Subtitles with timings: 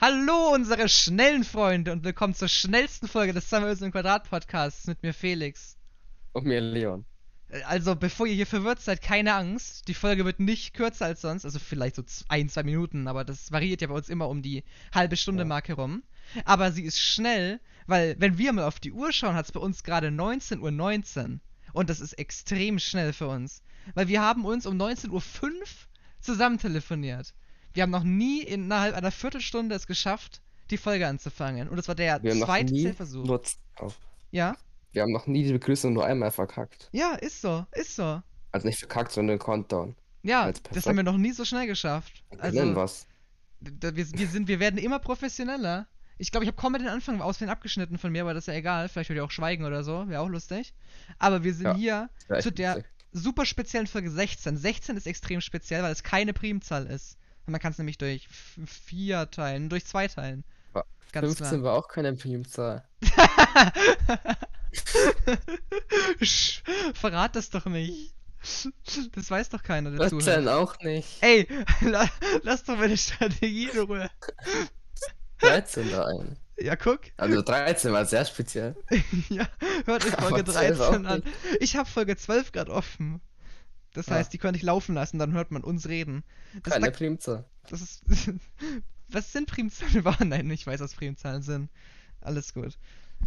[0.00, 5.02] Hallo, unsere schnellen Freunde und willkommen zur schnellsten Folge des Samuels im Quadrat Podcasts mit
[5.02, 5.76] mir Felix.
[6.32, 7.04] Und mir Leon.
[7.48, 9.88] Äh, Also, bevor ihr hier verwirrt seid, keine Angst.
[9.88, 11.44] Die Folge wird nicht kürzer als sonst.
[11.44, 14.62] Also, vielleicht so ein, zwei Minuten, aber das variiert ja bei uns immer um die
[14.94, 15.48] halbe Stunde Ja.
[15.48, 16.04] Marke rum.
[16.44, 17.58] Aber sie ist schnell,
[17.88, 20.60] weil, wenn wir mal auf die Uhr schauen, hat es bei uns gerade 19.19
[21.32, 21.40] Uhr.
[21.72, 23.62] Und das ist extrem schnell für uns.
[23.94, 25.20] Weil wir haben uns um 19.05 Uhr
[26.20, 27.34] zusammen telefoniert.
[27.78, 31.68] Wir haben noch nie innerhalb einer Viertelstunde es geschafft, die Folge anzufangen.
[31.68, 33.24] Und das war der Wir zweite Zählversuch.
[33.24, 33.40] nur,
[33.80, 33.92] oh,
[34.32, 34.56] Ja?
[34.90, 36.88] wir haben noch nie die Begrüßung nur einmal verkackt.
[36.90, 38.20] Ja, ist so, ist so.
[38.50, 39.94] Also nicht verkackt, sondern Countdown.
[40.24, 42.24] Ja, das haben wir noch nie so schnell geschafft.
[42.30, 43.06] Wir Also, nennen was.
[43.60, 45.86] wir, wir, sind, wir werden immer professioneller.
[46.16, 48.54] Ich glaube, ich habe kaum den Anfang auswählen abgeschnitten von mir, aber das ist ja
[48.54, 48.88] egal.
[48.88, 50.74] Vielleicht würde ich auch schweigen oder so, wäre auch lustig.
[51.20, 52.10] Aber wir sind Ja, hier
[52.42, 52.90] zu der witzig.
[53.12, 54.56] super speziellen Folge 16.
[54.56, 57.16] 16 ist extrem speziell, weil es keine Primzahl ist.
[57.48, 58.28] Man kann es nämlich durch
[58.66, 60.44] vier teilen, durch zwei teilen.
[60.74, 62.84] Ja, Ganz 15 war auch keine Primzahl.
[66.20, 66.62] Sch,
[66.94, 68.14] Verrat das doch nicht.
[69.14, 70.26] Das weiß doch keiner, der Das zuhört.
[70.26, 71.08] denn auch nicht.
[71.22, 71.48] Ey,
[71.80, 72.08] la,
[72.42, 74.10] lass doch meine Strategie in Ruhe.
[75.40, 76.36] 13 da ein.
[76.56, 77.00] Ja, guck.
[77.16, 78.76] Also 13 war sehr speziell.
[79.28, 79.48] Ja,
[79.86, 81.22] hört euch Folge 12 auch 13 an.
[81.60, 83.20] Ich habe Folge 12 gerade offen.
[83.94, 84.14] Das Ja.
[84.16, 86.22] heißt, die könnte ich laufen lassen, dann hört man uns reden.
[86.62, 87.44] Das, Keine da, Primzahl.
[87.68, 88.02] das ist.
[89.08, 90.24] was sind Primzahlen überhaupt?
[90.24, 91.70] Nein, ich weiß, was Primzahlen sind.
[92.20, 92.78] Alles gut.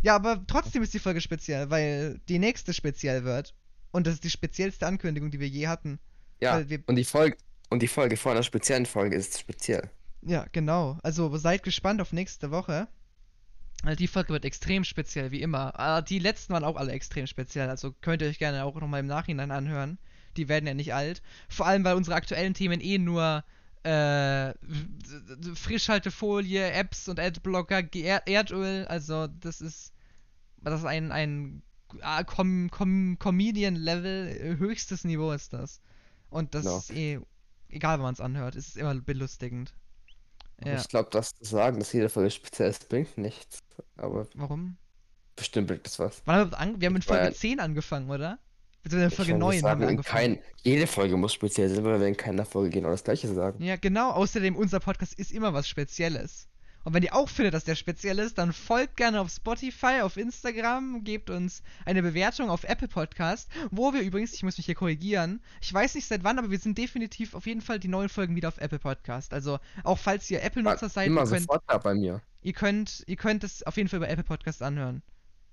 [0.01, 3.53] Ja, aber trotzdem ist die Folge speziell, weil die nächste speziell wird.
[3.91, 5.99] Und das ist die speziellste Ankündigung, die wir je hatten.
[6.39, 7.37] Ja, wir- und die Folge
[7.69, 9.89] und die Folge vor einer speziellen Folge ist speziell.
[10.21, 10.97] Ja, genau.
[11.03, 12.87] Also seid gespannt auf nächste Woche.
[13.83, 15.77] Also die Folge wird extrem speziell, wie immer.
[15.79, 18.99] Ah, Die letzten waren auch alle extrem speziell, also könnt ihr euch gerne auch nochmal
[18.99, 19.97] im Nachhinein anhören.
[20.37, 21.21] Die werden ja nicht alt.
[21.49, 23.43] Vor allem, weil unsere aktuellen Themen eh nur
[23.83, 24.53] äh,
[25.55, 29.93] Frischhaltefolie, Apps und Adblocker, Er- Erdöl, also das ist,
[30.57, 31.61] das ist ein, ein
[32.01, 35.81] ah, Com Com Comedian-Level, äh, höchstes Niveau ist das.
[36.29, 36.77] Und das Ja.
[36.77, 37.19] ist eh,
[37.69, 39.73] egal wann man es anhört, ist es immer belustigend.
[40.63, 40.75] Ja.
[40.75, 43.59] Ich glaube, das zu sagen, dass jede Folge speziell ist, bringt nichts.
[43.97, 44.77] Aber Warum?
[45.35, 46.21] bestimmt bringt es was.
[46.25, 48.37] Wann haben wir, wir haben in war Folge ja- 10 angefangen, oder?
[48.83, 50.35] Beziehungsweise Folge meine, wir 9 haben sagen wir in angefangen.
[50.35, 53.63] kein, jede Folge muss speziell sein, weil wir in keiner Folge genau das gleiche sagen.
[53.63, 54.11] Ja, genau.
[54.11, 56.47] Außerdem, unser Podcast ist immer was Spezielles.
[56.83, 60.17] Und wenn ihr auch findet, dass der speziell ist, dann folgt gerne auf Spotify, auf
[60.17, 64.75] Instagram, gebt uns eine Bewertung auf Apple Podcast, wo wir übrigens, ich muss mich hier
[64.75, 68.09] korrigieren, ich weiß nicht seit wann, aber wir sind definitiv auf jeden Fall die neuen
[68.09, 69.31] Folgen wieder auf Apple Podcast.
[69.33, 72.21] Also auch falls ihr Apple-Nutzer seid, immer ihr könnt, sofort da bei mir.
[72.41, 75.03] ihr könnt, ihr könnt es auf jeden Fall über Apple Podcast anhören.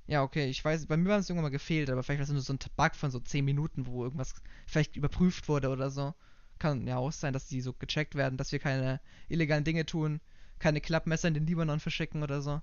[0.09, 2.31] Ja, okay, ich weiß, bei mir war es irgendwann mal gefehlt, aber vielleicht war es
[2.33, 4.35] nur so ein Bug von so 10 Minuten, wo irgendwas
[4.67, 6.15] vielleicht überprüft wurde oder so.
[6.59, 10.21] Kann ja auch sein, dass die so gecheckt werden, dass wir keine illegalen Dinge tun,
[10.59, 12.61] keine Klappmesser in den Libanon verschicken oder so.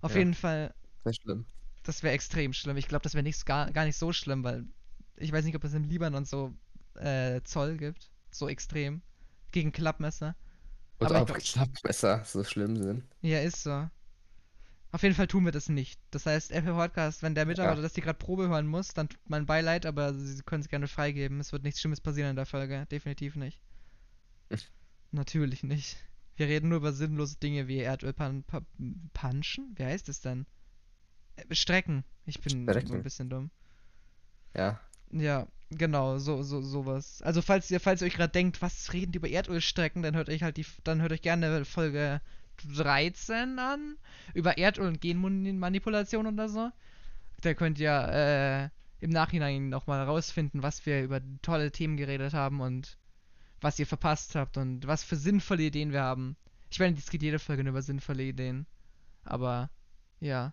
[0.00, 0.18] Auf Ja.
[0.18, 0.74] jeden Fall,
[1.04, 1.44] Sehr schlimm.
[1.82, 2.78] das wäre extrem schlimm.
[2.78, 4.64] Ich glaube, das wäre nicht, gar, gar nicht so schlimm, weil
[5.16, 6.54] ich weiß nicht, ob es im Libanon so
[6.94, 8.10] äh, Zoll gibt.
[8.30, 9.02] So extrem.
[9.52, 10.34] Gegen Klappmesser.
[10.98, 13.04] Und Aber ich ob glaub- Klappmesser so schlimm sind.
[13.20, 13.88] Ja, ist so.
[14.96, 16.00] Auf jeden Fall tun wir das nicht.
[16.10, 17.82] Das heißt, Apple Podcast, wenn der Mitarbeiter Ja.
[17.82, 20.88] das hier gerade Probe hören muss, dann tut mein Beileid, aber Sie können es gerne
[20.88, 21.38] freigeben.
[21.38, 22.86] Es wird nichts Schlimmes passieren in der Folge.
[22.90, 23.60] Definitiv nicht.
[25.12, 25.98] Natürlich nicht.
[26.36, 28.62] Wir reden nur über sinnlose Dinge wie Erdöl pan, pa,
[29.12, 29.74] punchen?
[29.76, 30.46] Wie heißt es denn?
[31.34, 32.02] Äh, Strecken.
[32.24, 32.94] Ich bin Strecken.
[32.94, 33.50] ein bisschen dumm.
[34.54, 34.80] Ja.
[35.12, 37.20] Ja, genau, so, so, sowas.
[37.20, 40.30] Also falls ihr, falls ihr euch gerade denkt, was reden die über Erdölstrecken, dann hört
[40.30, 42.22] euch halt die, dann hört euch gerne Folge
[42.76, 43.96] 13 an.
[44.34, 46.70] Über Erdöl und Genmanipulation oder so.
[47.42, 52.60] Da könnt ihr äh, im Nachhinein nochmal rausfinden, was wir über tolle Themen geredet haben
[52.60, 52.98] und
[53.60, 56.36] was ihr verpasst habt und was für sinnvolle Ideen wir haben.
[56.70, 58.66] Ich meine, es geht jede Folge nur über sinnvolle Ideen.
[59.24, 59.70] Aber,
[60.20, 60.52] ja.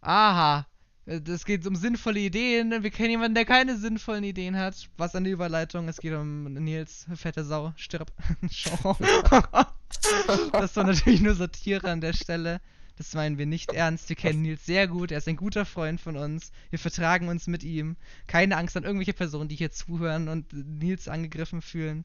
[0.00, 0.66] Aha.
[1.04, 2.82] Es geht um sinnvolle Ideen.
[2.82, 4.88] Wir kennen jemanden, der keine sinnvollen Ideen hat.
[4.96, 5.88] Was an der Überleitung?
[5.88, 8.12] Es geht um Nils, fette Sau, stirb.
[10.52, 12.60] das war natürlich nur Satire an der Stelle.
[12.98, 14.08] Das meinen wir nicht ernst.
[14.08, 15.10] Wir kennen Nils sehr gut.
[15.12, 16.50] Er ist ein guter Freund von uns.
[16.70, 17.96] Wir vertragen uns mit ihm.
[18.26, 22.04] Keine Angst an irgendwelche Personen, die hier zuhören und Nils angegriffen fühlen.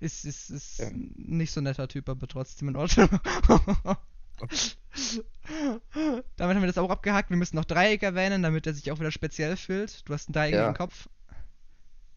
[0.00, 0.90] Ist, ist, ist Ja.
[0.92, 3.08] nicht so ein netter Typ, aber trotzdem in Ordnung.
[6.36, 7.30] Damit haben wir das auch abgehakt.
[7.30, 10.08] Wir müssen noch Dreieck erwähnen, damit er sich auch wieder speziell fühlt.
[10.08, 10.68] Du hast einen Dreieck Ja.
[10.68, 11.08] im Kopf.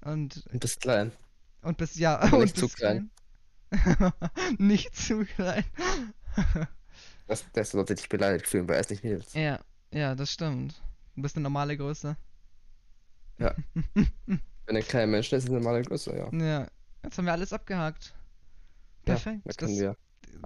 [0.02, 1.12] Und, Und bist klein.
[1.62, 3.10] und bist, ja, Aber und nicht zu bist klein.
[4.58, 5.64] nicht zu klein.
[7.28, 9.34] Das, das sollte dich beleidigt fühlen, weil er ist nicht Nils.
[9.34, 9.60] Ja,
[9.92, 10.82] ja, das stimmt.
[11.16, 12.18] Du bist eine normale Größe.
[13.40, 13.56] Ja.
[14.66, 16.30] Wenn ein kleiner Mensch ist, ist eine normale Größe, ja.
[16.32, 16.68] Ja,
[17.04, 18.14] jetzt haben wir alles abgehakt.
[19.08, 19.42] Ja, Perfekt.
[19.46, 19.96] das, können wir.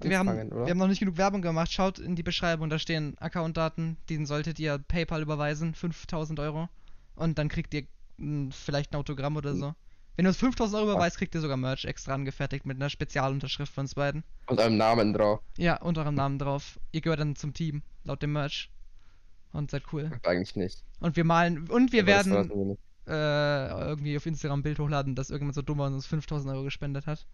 [0.01, 0.65] wir haben, anfangen, oder?
[0.65, 1.71] wir haben noch nicht genug Werbung gemacht.
[1.71, 3.97] Schaut in die Beschreibung, da stehen Accountdaten.
[4.09, 6.67] Den solltet ihr PayPal überweisen, 5000 Euro.
[7.15, 7.83] Und dann kriegt ihr
[8.17, 9.73] mh, vielleicht ein Autogramm oder so.
[10.19, 13.71] Wenn ihr uns 5000 Euro überweist, kriegt ihr sogar Merch extra angefertigt mit einer Spezialunterschrift
[13.73, 14.25] von uns beiden.
[14.47, 15.39] Und einem Namen drauf.
[15.57, 16.77] Ja, und eurem Namen drauf.
[16.91, 18.69] Ihr gehört dann zum Team, laut dem Merch.
[19.53, 20.11] Und seid cool.
[20.23, 20.83] Eigentlich nicht.
[20.99, 22.79] Und wir malen, und wir Aber werden wir nicht.
[23.07, 26.53] äh, irgendwie auf Instagram ein Bild hochladen, dass irgendjemand so dumm war und uns 5000
[26.53, 27.25] Euro gespendet hat.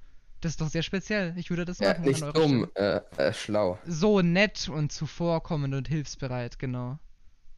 [0.41, 1.33] Das ist doch sehr speziell.
[1.37, 2.03] Ich würde das Ja, machen.
[2.03, 3.79] nicht an eurer dumm, äh, äh, schlau.
[3.87, 6.99] So nett und zuvorkommend und hilfsbereit, genau.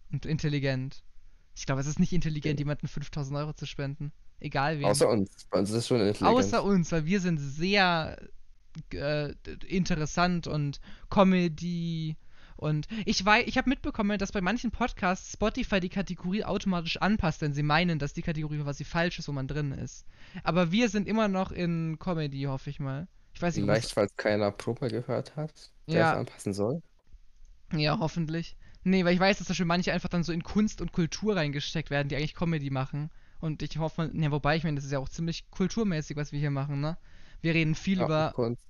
[0.10, 1.04] Und intelligent.
[1.54, 2.62] Ich glaube, es ist nicht intelligent, Okay.
[2.62, 4.14] jemanden 5000 Euro zu spenden.
[4.40, 4.86] Egal wen.
[4.86, 5.48] Außer uns.
[5.50, 6.30] Bei uns ist schon intelligent.
[6.30, 8.18] Außer uns, weil wir sind sehr
[8.94, 9.34] äh,
[9.68, 10.80] interessant und
[11.10, 12.16] Comedy
[12.58, 17.42] und ich weiß, ich habe mitbekommen, dass bei manchen Podcasts Spotify die Kategorie automatisch anpasst,
[17.42, 20.06] wenn sie meinen, dass die Kategorie quasi falsch ist, wo man drin ist.
[20.44, 23.08] Aber wir sind immer noch in Comedy, hoffe ich mal.
[23.34, 26.12] Ich weiß nicht, Vielleicht, falls keiner Probe gehört hat, der Ja.
[26.14, 26.82] es anpassen soll.
[27.74, 28.58] Ja, hoffentlich.
[28.84, 31.36] Nee, weil ich weiß, dass zum Beispiel manche einfach dann so in Kunst und Kultur
[31.36, 33.12] reingesteckt werden, die eigentlich Comedy machen.
[33.40, 36.40] Und ich hoffe, ja, wobei, ich meine, das ist ja auch ziemlich kulturmäßig, was wir
[36.40, 36.98] hier machen, ne?
[37.42, 38.64] Wir reden viel Ja, über Kunst.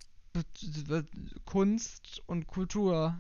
[1.46, 3.18] Kunst und Kultur.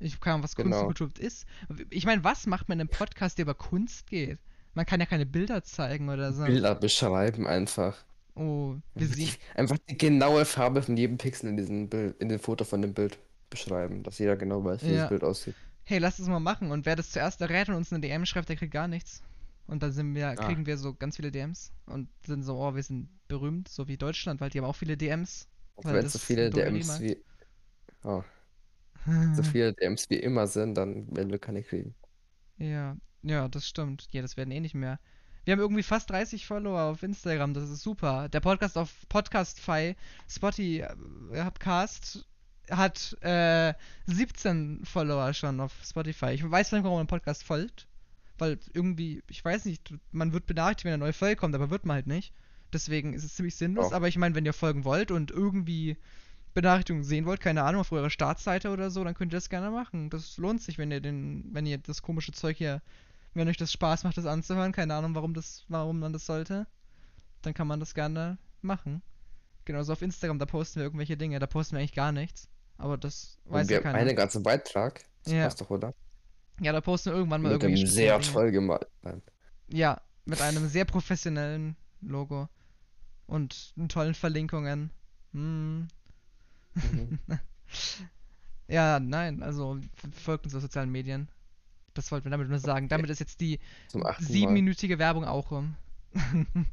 [0.00, 0.80] Ich keine Ahnung, was Kunst Genau.
[0.88, 1.46] und Kultur ist.
[1.90, 4.38] Ich meine, was macht man in einem Podcast, der über Kunst geht?
[4.74, 6.44] Man kann ja keine Bilder zeigen oder so.
[6.44, 7.96] Bilder beschreiben einfach.
[8.34, 9.26] Oh, wir Einfach sehen.
[9.54, 12.80] die, einfach die genaue Farbe von jedem Pixel in diesem Bild, in dem Foto von
[12.82, 13.18] dem Bild
[13.50, 15.00] beschreiben, dass jeder genau weiß, wie Ja.
[15.02, 15.54] das Bild aussieht.
[15.84, 16.70] Hey, lass es mal machen.
[16.70, 19.22] Und wer das zuerst errät und uns eine DM schreibt, der kriegt gar nichts.
[19.72, 20.34] Und dann sind wir, Ah.
[20.34, 23.96] kriegen wir so ganz viele DMs und sind so, oh, wir sind berühmt, so wie
[23.96, 25.48] Deutschland, weil die haben auch viele DMs.
[25.76, 27.16] Weil wenn so viele DMs wie.
[28.04, 28.22] Oh,
[29.34, 31.94] so viele DMs wie immer sind, dann werden wir keine kriegen.
[32.58, 34.08] Ja, ja, das stimmt.
[34.10, 35.00] Ja, das werden eh nicht mehr.
[35.44, 38.28] Wir haben irgendwie fast 30 Follower auf Instagram, das ist super.
[38.28, 39.96] Der Podcast auf Podcastify,
[40.28, 40.84] Spotify,
[41.32, 42.28] äh, Cast
[42.70, 43.72] hat äh,
[44.06, 46.32] 17 Follower schon auf Spotify.
[46.32, 47.88] Ich weiß nicht, warum man Podcast folgt,
[48.42, 51.86] weil irgendwie, ich weiß nicht, man wird benachrichtigt, wenn eine neue Folge kommt, aber wird
[51.86, 52.34] man halt nicht.
[52.72, 53.92] Deswegen ist es ziemlich sinnlos, Doch.
[53.96, 55.96] aber ich meine, wenn ihr folgen wollt und irgendwie
[56.54, 59.70] Benachrichtigungen sehen wollt, keine Ahnung, auf eurer Startseite oder so, dann könnt ihr das gerne
[59.70, 60.10] machen.
[60.10, 62.82] Das lohnt sich, wenn ihr den, wenn ihr das komische Zeug hier,
[63.34, 66.66] wenn euch das Spaß macht, das anzuhören, keine Ahnung, warum das, warum man das sollte,
[67.42, 69.02] dann kann man das gerne machen.
[69.64, 72.48] Genauso auf Instagram, da posten wir irgendwelche Dinge, da posten wir eigentlich gar nichts.
[72.76, 73.98] Aber das Und weiß ja keiner.
[73.98, 75.04] einen ganzen Beitrag.
[75.24, 75.44] Das Ja.
[75.44, 75.94] passt doch, oder?
[76.62, 78.68] Ja, da posten wir irgendwann mal Mit irgendwelche sehr speziellen Dinge.
[78.68, 79.22] toll gemalt.
[79.68, 82.48] Ja, mit einem sehr professionellen Logo.
[83.26, 84.90] Und tollen Verlinkungen.
[85.32, 85.88] Hm.
[86.74, 87.18] Mhm.
[88.68, 89.78] Ja, nein, also
[90.12, 91.28] folgt uns auf sozialen Medien.
[91.92, 92.88] Das wollten wir damit nur sagen.
[92.88, 93.60] Damit ist jetzt die
[94.18, 95.76] siebenminütige Werbung auch rum.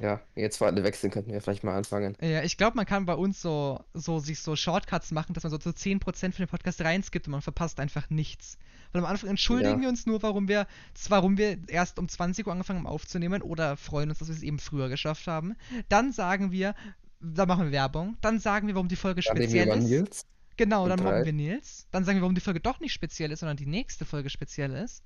[0.00, 2.16] Ja, jetzt wo alle wechseln, könnten wir vielleicht mal anfangen.
[2.20, 5.50] Ja, ich glaube, man kann bei uns so, so sich so Shortcuts machen, dass man
[5.50, 8.56] so zu 10% von dem Podcast reinskippt und man verpasst einfach nichts.
[8.92, 9.80] Weil am Anfang entschuldigen Ja.
[9.82, 10.66] wir uns nur, warum wir,
[11.08, 14.42] warum wir erst um 20 Uhr angefangen haben aufzunehmen oder freuen uns, dass wir es
[14.42, 15.54] eben früher geschafft haben.
[15.88, 16.74] Dann sagen wir,
[17.20, 18.16] da machen wir Werbung.
[18.20, 19.84] Dann sagen wir, warum die Folge Dann wir speziell über ist.
[19.84, 20.26] Nils.
[20.56, 21.24] Genau, Und dann machen drei.
[21.26, 21.86] wir Nils.
[21.90, 24.74] Dann sagen wir, warum die Folge doch nicht speziell ist, sondern die nächste Folge speziell
[24.74, 25.02] ist.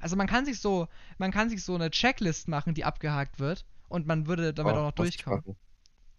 [0.00, 0.88] Also man kann sich so,
[1.18, 4.78] man kann sich so eine Checklist machen, die abgehakt wird und man würde damit Oh,
[4.78, 5.56] auch noch durchkommen.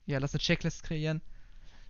[0.06, 1.22] Ja, lass eine Checklist kreieren.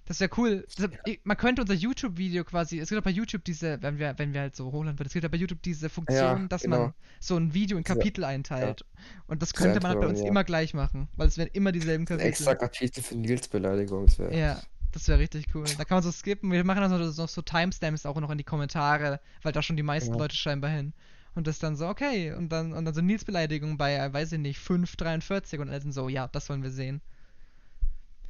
[0.06, 0.66] Das wäre cool.
[0.78, 0.90] Das,
[1.24, 4.42] Man könnte unser YouTube-Video quasi, es gibt auch bei YouTube diese, wenn wir, wenn wir
[4.42, 6.80] halt so hochladen würden, es gibt auch bei YouTube diese Funktion, Ja, dass genau.
[6.80, 8.86] man so ein Video in Kapitel einteilt.
[9.26, 10.28] Und das könnte man halt bei uns ja.
[10.28, 12.28] immer gleich machen, weil es wären immer dieselben Ein Kapitel.
[12.28, 14.06] extra Kapitel für Nils Beleidigung.
[14.06, 15.66] Das Ja, das wäre richtig cool.
[15.78, 16.52] Da kann man so skippen.
[16.52, 19.76] Wir machen dann so, noch so Timestamps auch noch in die Kommentare, weil da schon
[19.76, 20.20] die meisten Ja.
[20.20, 20.94] Leute scheinbar hin.
[21.36, 22.34] Und das dann so, okay.
[22.34, 25.92] Und dann, und dann so Nils Beleidigung bei, weiß ich nicht, 5,43 und alle sind
[25.92, 27.02] so, ja, das wollen wir sehen.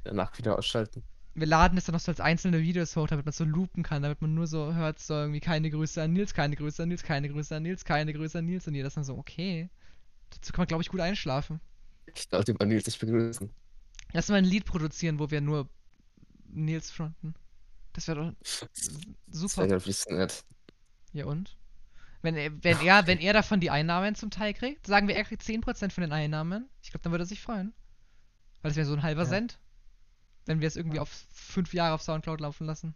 [0.03, 1.03] danach wieder ausschalten.
[1.33, 4.01] Wir laden es dann noch so als einzelne Videos hoch, damit man so loopen kann,
[4.03, 7.03] damit man nur so hört, so irgendwie keine Grüße an Nils, keine Grüße an Nils,
[7.03, 8.67] keine Grüße an Nils, keine Grüße an Nils.
[8.67, 9.69] Und jeder ist dann so, okay.
[10.31, 11.59] Dazu kann man, glaube ich, gut einschlafen.
[12.13, 13.51] Ich sollte mal Nils nicht begrüßen.
[14.13, 15.69] Lass mal ein Lied produzieren, wo wir nur
[16.47, 17.35] Nils fronten.
[17.93, 18.69] Das wäre doch Das
[19.27, 19.69] super.
[19.69, 20.45] wäre ja nett.
[21.13, 21.57] Ja und?
[22.25, 25.23] Wenn er, wenn er, wenn er davon die Einnahmen zum Teil kriegt, sagen wir, er
[25.23, 26.67] kriegt 10% von den Einnahmen.
[26.81, 27.73] Ich glaube, dann würde er sich freuen.
[28.61, 29.29] Weil das wäre so ein halber Ja.
[29.29, 29.59] Cent.
[30.45, 32.95] Wenn wir es irgendwie auf fünf Jahre auf Soundcloud laufen lassen.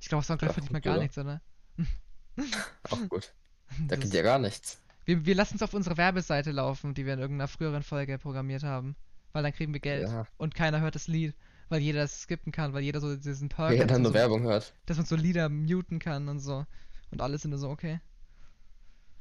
[0.00, 1.02] Ich glaube, auf Soundcloud Ja, verdient man gar oder?
[1.02, 1.40] nichts, oder?
[2.90, 3.32] Auch gut.
[3.88, 4.80] Da Das- geht ja gar nichts.
[5.06, 8.62] wir wir lassen es auf unsere Werbeseite laufen, die wir in irgendeiner früheren Folge programmiert
[8.62, 8.94] haben.
[9.32, 10.08] Weil dann kriegen wir Geld.
[10.08, 10.26] Ja.
[10.38, 11.34] Und keiner hört das Lied.
[11.68, 14.42] Weil jeder das skippen kann, weil jeder so diesen Perk Wer hat, dann so, Werbung
[14.42, 14.72] hört.
[14.86, 16.64] dass man so Lieder muten kann und so.
[17.10, 18.00] Und alles sind nur so, okay.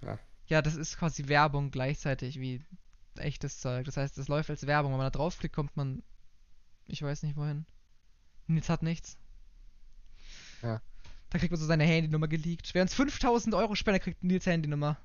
[0.05, 0.19] Ja.
[0.47, 2.63] Ja, das ist quasi Werbung gleichzeitig wie
[3.17, 3.85] echtes Zeug.
[3.85, 4.91] Das heißt, es läuft als Werbung.
[4.91, 6.03] Wenn man da draufklickt, kommt man.
[6.87, 7.65] Ich weiß nicht wohin.
[8.47, 9.17] Nils hat nichts.
[10.61, 10.81] Ja.
[11.29, 12.73] Da kriegt man so seine Handynummer geleakt.
[12.73, 14.97] Wer uns 5000 Euro spendet, kriegt Nils Handynummer.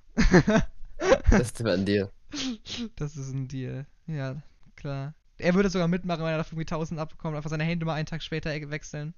[1.31, 2.11] Das ist ein Deal.
[2.97, 3.87] Das ist ein Deal.
[4.07, 4.41] Ja,
[4.77, 5.15] klar.
[5.39, 8.23] Er würde sogar mitmachen, wenn er dafür irgendwie 1000 abbekommt, einfach seine Handynummer einen Tag
[8.23, 9.15] später wechseln.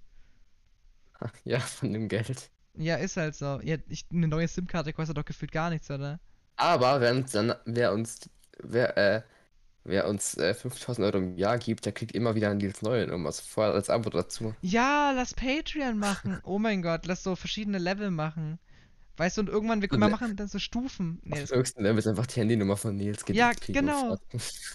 [1.44, 2.50] Ja, von dem Geld.
[2.74, 3.60] Ja, ist halt so.
[3.62, 6.20] Ja, ich, eine neue SIM-Karte kostet doch gefühlt gar nichts, oder?
[6.56, 8.30] Aber wenn uns dann, wer uns,
[8.62, 9.22] wer, äh,
[9.84, 13.10] wer uns äh, 5000 Euro im Jahr gibt, der kriegt immer wieder einen Deals neuen
[13.10, 14.54] irgendwas vorher als Abo dazu.
[14.60, 16.40] Ja, lass Patreon machen.
[16.44, 18.58] Oh mein Gott, lass so verschiedene Level machen.
[19.18, 21.20] Weißt du, und irgendwann, wir können mal machen dann so Stufen.
[21.22, 23.26] Nee, Auf höchsten Level ist einfach die Handynummer von Nils.
[23.26, 24.16] geht- Ja, genau.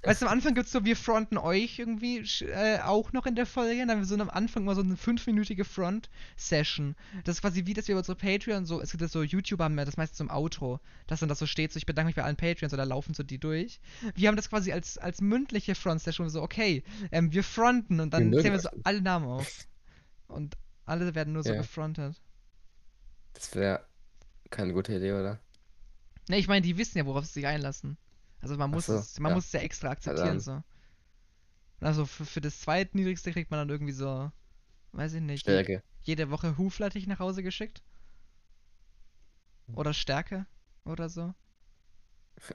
[0.03, 3.47] weißt du, am Anfang gibt's so, wir fronten euch irgendwie äh, auch noch in der
[3.47, 3.79] Folge.
[3.79, 6.95] Dann haben wir so am Anfang mal so eine fünfminütige Front-Session.
[7.23, 9.75] Das ist quasi wie, dass wir unsere Patreon so, es gibt ja so YouTuber, haben
[9.75, 12.37] das meistens zum Outro, dass dann das so steht, so ich bedanke mich bei allen
[12.37, 13.79] Patreons oder laufen so die durch.
[14.13, 18.31] Wir haben das quasi als, als mündliche Front-Session, so, okay, ähm, wir fronten und dann
[18.33, 19.65] zählen wir so alle Namen auf.
[20.27, 21.57] Und alle werden nur so Ja.
[21.61, 22.21] gefrontet.
[23.33, 23.85] Das wäre
[24.49, 25.39] keine gute Idee, oder?
[26.29, 27.97] Ne, ich meine, die wissen ja, worauf sie sich einlassen.
[28.41, 29.35] Also man muss so, es, man ja.
[29.35, 30.39] muss es ja extra akzeptieren dann.
[30.39, 30.63] so.
[31.79, 34.31] Also für, für das zweitniedrigste kriegt man dann irgendwie so,
[34.93, 35.83] weiß ich nicht, Stärke.
[36.01, 37.83] jede Woche Huflattich nach Hause geschickt.
[39.73, 40.45] Oder Stärke
[40.85, 41.33] oder so.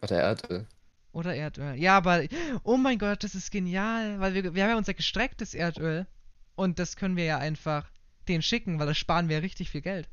[0.01, 0.67] Oder Erdöl.
[1.13, 1.75] Oder Erdöl.
[1.75, 2.23] Ja, aber,
[2.63, 6.07] oh mein Gott, das ist genial, weil wir, wir haben ja unser gestrecktes Erdöl
[6.55, 7.91] und das können wir ja einfach
[8.29, 10.09] denen schicken, weil da sparen wir ja richtig viel Geld.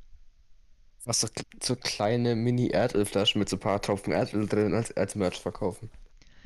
[1.06, 1.28] Was so,
[1.62, 5.90] so kleine Mini-Erdölflaschen mit so ein paar Tropfen Erdöl drin als, als Merch verkaufen.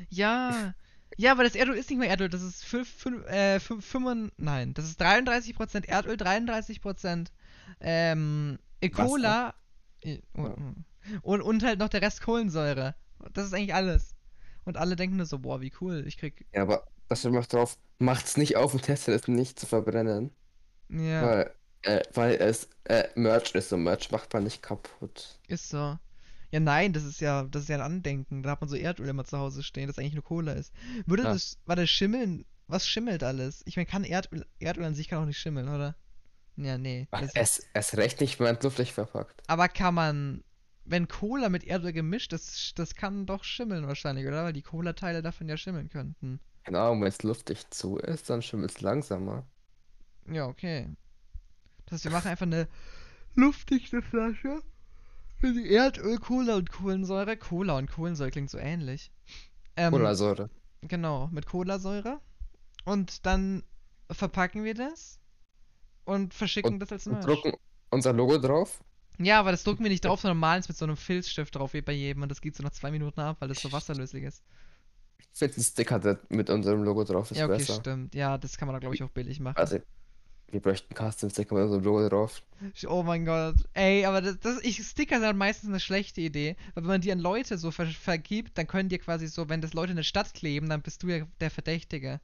[0.09, 0.73] Ja,
[1.17, 4.31] ja, aber das Erdöl ist nicht mehr Erdöl, das ist 5, 5, äh, 5, 5
[4.37, 7.27] nein, das ist 33% Erdöl, 33%
[7.79, 9.07] ähm, äh, Wasser.
[9.07, 9.53] Cola
[10.01, 10.55] äh, Ja.
[11.21, 12.95] und, und halt noch der Rest Kohlensäure.
[13.33, 14.15] Das ist eigentlich alles.
[14.65, 17.45] Und alle denken nur so, boah, wie cool, ich krieg, Ja, aber da steht noch
[17.45, 20.31] drauf, macht's nicht auf und testet es nicht zu verbrennen.
[20.89, 25.39] ja, Weil, äh, weil es äh, Merch ist und Merch macht man nicht kaputt.
[25.47, 25.97] ist so.
[26.51, 28.43] Ja, nein, das ist ja, das ist ja ein Andenken.
[28.43, 30.73] Da hat man so Erdöl immer zu Hause stehen, das eigentlich nur Cola ist.
[31.05, 31.29] Würde Ja.
[31.33, 33.63] das, war das Schimmeln, was schimmelt alles?
[33.65, 35.95] Ich meine, kann Erdöl, Erdöl an sich kann auch nicht schimmeln, oder?
[36.55, 37.07] Ja, nee.
[37.11, 39.41] Ach, es, es recht nicht, wenn man es luftdicht verpackt.
[39.47, 40.43] Aber kann man,
[40.85, 44.43] wenn Cola mit Erdöl gemischt ist, das kann doch schimmeln wahrscheinlich, oder?
[44.43, 46.39] Weil die Cola-Teile davon ja schimmeln könnten.
[46.65, 49.45] Genau, wenn es luftdicht zu ist, dann schimmelt es langsamer.
[50.27, 50.89] Ja, okay.
[51.93, 52.67] Das heißt, wir machen einfach eine
[53.35, 54.63] luftdichte Flasche
[55.39, 57.37] für die Erdöl, Cola und Kohlensäure.
[57.37, 59.11] Cola und Kohlensäure klingt so ähnlich.
[59.75, 60.49] Ähm, Oder Säure.
[60.81, 62.19] Genau, mit Cola-Säure.
[62.85, 63.63] Und dann
[64.09, 65.19] verpacken wir das
[66.05, 67.25] und verschicken das als Und Merch.
[67.25, 67.53] drucken
[67.91, 68.83] unser Logo drauf.
[69.19, 71.73] Ja, aber das drucken wir nicht drauf, sondern malen es mit so einem Filzstift drauf,
[71.73, 72.23] wie bei jedem.
[72.23, 74.43] Und das geht so nach zwei Minuten ab, weil das so wasserlöslich ist.
[75.19, 77.75] Ich finde ein Sticker mit unserem Logo drauf ist ja, okay, besser.
[77.75, 78.15] stimmt.
[78.15, 79.57] Ja, das kann man da, glaube ich, auch billig machen.
[79.57, 79.77] Also,
[80.53, 82.43] wir bräuchten Custom-Sticker mit unserem Logo drauf.
[82.87, 83.55] Oh mein Gott.
[83.73, 86.55] Ey, aber das, das ich, Sticker sind halt meistens eine schlechte Idee.
[86.73, 89.61] Weil wenn man die an Leute so ver vergibt, dann können die quasi so, wenn
[89.61, 92.21] das Leute in der Stadt kleben, dann bist du ja der Verdächtige.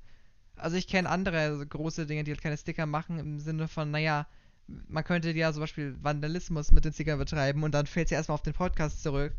[0.55, 3.91] Also ich kenne andere so große Dinge, die halt keine Sticker machen, im Sinne von,
[3.91, 4.27] naja,
[4.67, 8.17] man könnte ja zum Beispiel Vandalismus mit den Stickern betreiben und dann fällt es ja
[8.17, 9.33] erstmal auf den Podcast zurück,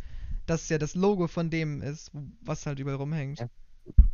[0.47, 2.11] dass ja das Logo von dem ist,
[2.43, 3.39] was halt überall rumhängt.
[3.39, 3.49] Ja.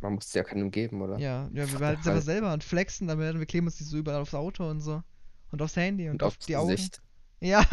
[0.01, 1.17] Man muss es ja keinem geben, oder?
[1.17, 3.83] Ja, ja, wir behalten es einfach selber und flexen damit und wir kleben uns die
[3.83, 5.03] so überall aufs Auto und so.
[5.51, 6.69] Und aufs Handy und, Und auf aufs die Augen.
[6.69, 7.01] Gesicht.
[7.39, 7.65] Ja,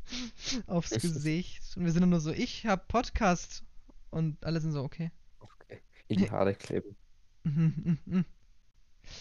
[0.66, 1.76] aufs Gesicht.
[1.76, 3.64] Und wir sind dann nur so, ich hab Podcast.
[4.10, 5.10] Und alle sind so, okay.
[5.38, 5.80] Okay.
[6.08, 6.96] In die Haare kleben.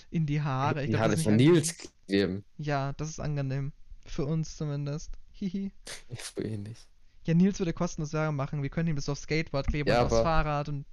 [0.10, 0.84] In die Haare.
[0.84, 1.75] Ich die Haare von Nils
[2.07, 2.43] kleben.
[2.57, 3.72] Ja, das ist angenehm.
[4.05, 5.12] Für uns zumindest.
[5.31, 5.72] Hihi.
[6.10, 6.88] Ich für ihn nicht.
[7.25, 8.62] Ja, Nils würde kostenlos Sache machen.
[8.62, 10.86] Wir können ihm das aufs Skateboard kleben Ja, und aufs Fahrrad und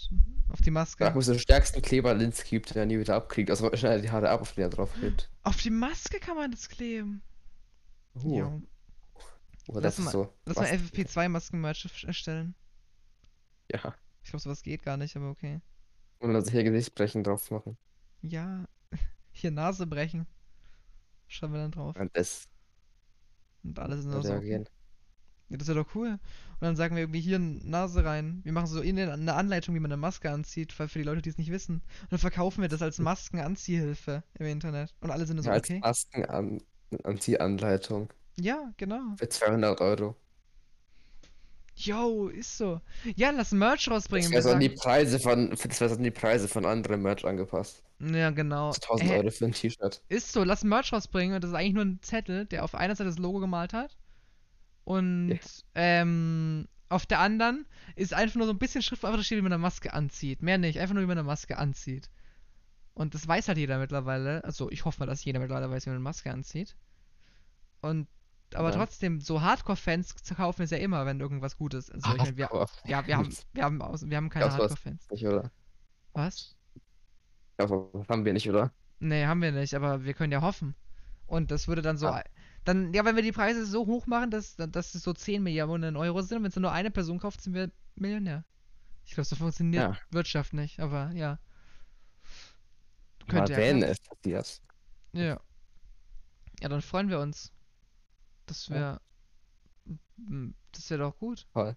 [0.51, 1.11] auf die Maske.
[1.15, 3.51] muss den stärksten Kleber Linz gibt, den er nie wieder abkriegt.
[3.51, 5.31] Also schneidet die Haare ab, auf die er drauf klebt.
[5.43, 7.23] Auf die Maske kann man das kleben.
[8.15, 8.62] Uh, Jo.
[9.69, 10.35] oh, Lass das ist mal- so.
[10.47, 12.55] Lass mal was- FFP2-Masken-Merch erstellen.
[13.71, 13.95] Ja.
[14.23, 15.61] Ich glaube, sowas geht gar nicht, aber okay.
[16.19, 17.77] Und sich hier Gesichtsbrechen drauf machen.
[18.23, 18.65] Ja,
[19.33, 20.27] hier Nase brechen.
[21.27, 21.97] Schreiben wir dann drauf.
[21.97, 22.49] Und das
[23.65, 24.33] Und alles sind würde so.
[24.35, 24.69] ja gehen.
[25.52, 26.09] Ja, das ist ja doch cool.
[26.09, 26.18] Und
[26.61, 28.40] dann sagen wir irgendwie hier Nase rein.
[28.44, 31.23] Wir machen so in eine Anleitung, wie man eine Maske anzieht, für, für die Leute,
[31.23, 31.76] die es nicht wissen.
[32.02, 34.94] Und dann verkaufen wir das als Maskenanziehhilfe im Internet.
[35.00, 35.78] Und alle sind so, Ja, als okay.
[35.80, 36.62] Masken an
[37.04, 39.14] Anziehanleitung Ja, genau.
[39.18, 40.16] für 200 Euro.
[41.75, 42.80] Yo, ist so.
[43.16, 44.30] Ja, lass Merch Das rausbringen.
[44.30, 47.25] wäre Wir so die Preise von, das wäre so an die Preise von anderen Merch
[47.25, 47.82] angepasst.
[47.99, 48.68] ja, genau.
[48.68, 50.02] Also 1000 Äh, Euro für ein T-Shirt.
[50.09, 52.94] Ist so, lass Merch rausbringen und das ist eigentlich nur ein Zettel, der auf einer
[52.94, 53.97] Seite das Logo gemalt hat.
[54.85, 55.39] Und Ja.
[55.75, 59.43] ähm, auf der anderen ist einfach nur so ein bisschen Schrift, wo einfach steht, wie
[59.43, 60.43] man eine Maske anzieht.
[60.43, 62.11] Mehr nicht, einfach nur, wie man eine Maske anzieht.
[62.95, 64.45] Und das weiß halt jeder mittlerweile.
[64.45, 66.77] Also ich hoffe mal, dass jeder mittlerweile weiß, wie man eine Maske anzieht.
[67.81, 68.09] Und
[68.55, 68.77] aber Ja.
[68.77, 72.05] trotzdem, so Hardcore-Fans kaufen ist ja immer, wenn irgendwas Gutes ist.
[72.05, 72.51] Also ich mein, wir,
[72.85, 75.09] ja, wir haben, wir haben, aus, wir haben keine Hardcore-Fans.
[76.12, 76.55] Was?
[77.57, 78.73] Das haben wir nicht, oder?
[78.99, 80.75] Nee, haben wir nicht, aber wir können ja hoffen.
[81.27, 82.09] Und das würde dann so.
[82.09, 82.23] Ah.
[82.64, 85.97] Dann, ja, wenn wir die Preise so hoch machen, dass, dass es so 10 Millionen
[85.97, 88.45] Euro sind, wenn es nur eine Person kauft, sind wir Millionär.
[89.04, 89.99] Ich glaube, so funktioniert Ja.
[90.11, 91.38] Wirtschaft nicht, aber ja.
[93.28, 93.92] Könnte ja wenn klappen.
[93.92, 94.61] es passiert.
[95.12, 95.40] Ja.
[96.61, 97.52] Ja, dann freuen wir uns.
[98.47, 98.75] Das Ja.
[98.75, 99.00] wäre.
[100.73, 101.47] Das wäre doch gut.
[101.52, 101.76] Toll.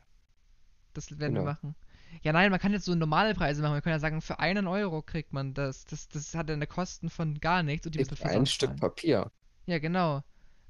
[0.94, 1.44] Das werden wir Genau.
[1.46, 1.76] machen.
[2.22, 3.74] Ja, nein, man kann jetzt so normale Preise machen.
[3.74, 5.84] Wir können ja sagen, für einen Euro kriegt man das.
[5.86, 8.78] Das, das hat ja eine Kosten von gar nichts und die Ist wir ein Stück.
[8.80, 9.32] Papier.
[9.66, 10.24] Ja, genau.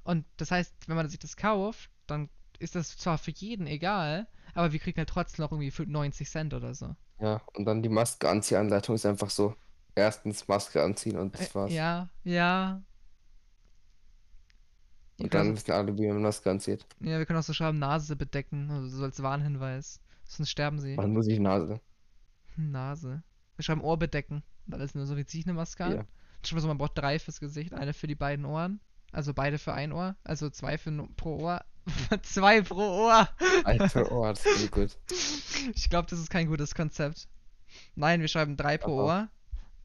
[0.06, 2.28] Und das heißt, wenn man sich das kauft, dann
[2.60, 6.30] ist das zwar für jeden egal, aber wir kriegen halt trotzdem noch irgendwie für 90
[6.30, 6.94] Cent oder so.
[7.20, 9.56] Ja, und dann die Maske-Anziehanleitung ist einfach so.
[9.96, 11.72] Erstens Maske anziehen und das war's.
[11.72, 12.82] Ja, ja.
[15.16, 16.86] Ich Und dann wissen alle, wie man Maske anzieht.
[17.00, 20.00] Ja, wir können auch so schreiben, Nase bedecken, also so als Warnhinweis.
[20.24, 20.94] Sonst sterben sie.
[20.94, 21.80] Man muss sich Nase.
[22.56, 23.24] Nase.
[23.56, 24.44] Wir schreiben Ohr bedecken.
[24.66, 25.96] Und alles nur so, wie ziehe ich eine Maske an?
[25.96, 26.04] Ja.
[26.44, 28.80] Schon mal so, man braucht drei fürs Gesicht, eine für die beiden Ohren.
[29.16, 30.14] Also beide für ein Ohr.
[30.24, 31.64] Also zwei für pro Ohr.
[32.22, 33.26] zwei pro Ohr.
[33.64, 34.98] Alter, oh, das klingt gut.
[35.74, 37.26] Ich glaube, das ist kein gutes Konzept.
[37.94, 39.28] Nein, wir schreiben drei pro Ohr.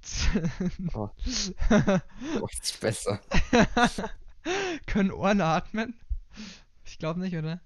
[0.94, 1.10] Oh,
[2.42, 3.22] oh, ist besser.
[4.86, 5.94] Können Ohren atmen?
[6.84, 7.62] Ich glaube nicht, oder?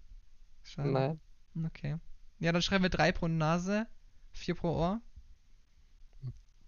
[0.63, 0.91] Schade.
[0.91, 1.19] Nein.
[1.65, 1.97] Okay.
[2.39, 3.87] Ja, dann schreiben wir drei pro Nase,
[4.33, 5.01] vier pro Ohr.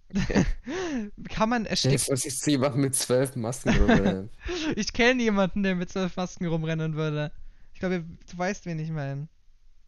[1.29, 1.99] Kann man ersticken?
[1.99, 4.29] vor, siehst du jemanden mit zwölf Masken rumrennen.
[4.75, 7.31] Ich kenne jemanden, der mit zwölf Masken rumrennen würde.
[7.73, 9.27] Ich glaube, du weißt, wen ich meine.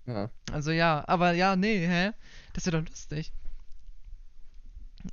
[0.06, 0.30] Ja.
[0.52, 2.12] Also ja, aber ja, nee, hä?
[2.54, 3.32] Das wäre doch lustig.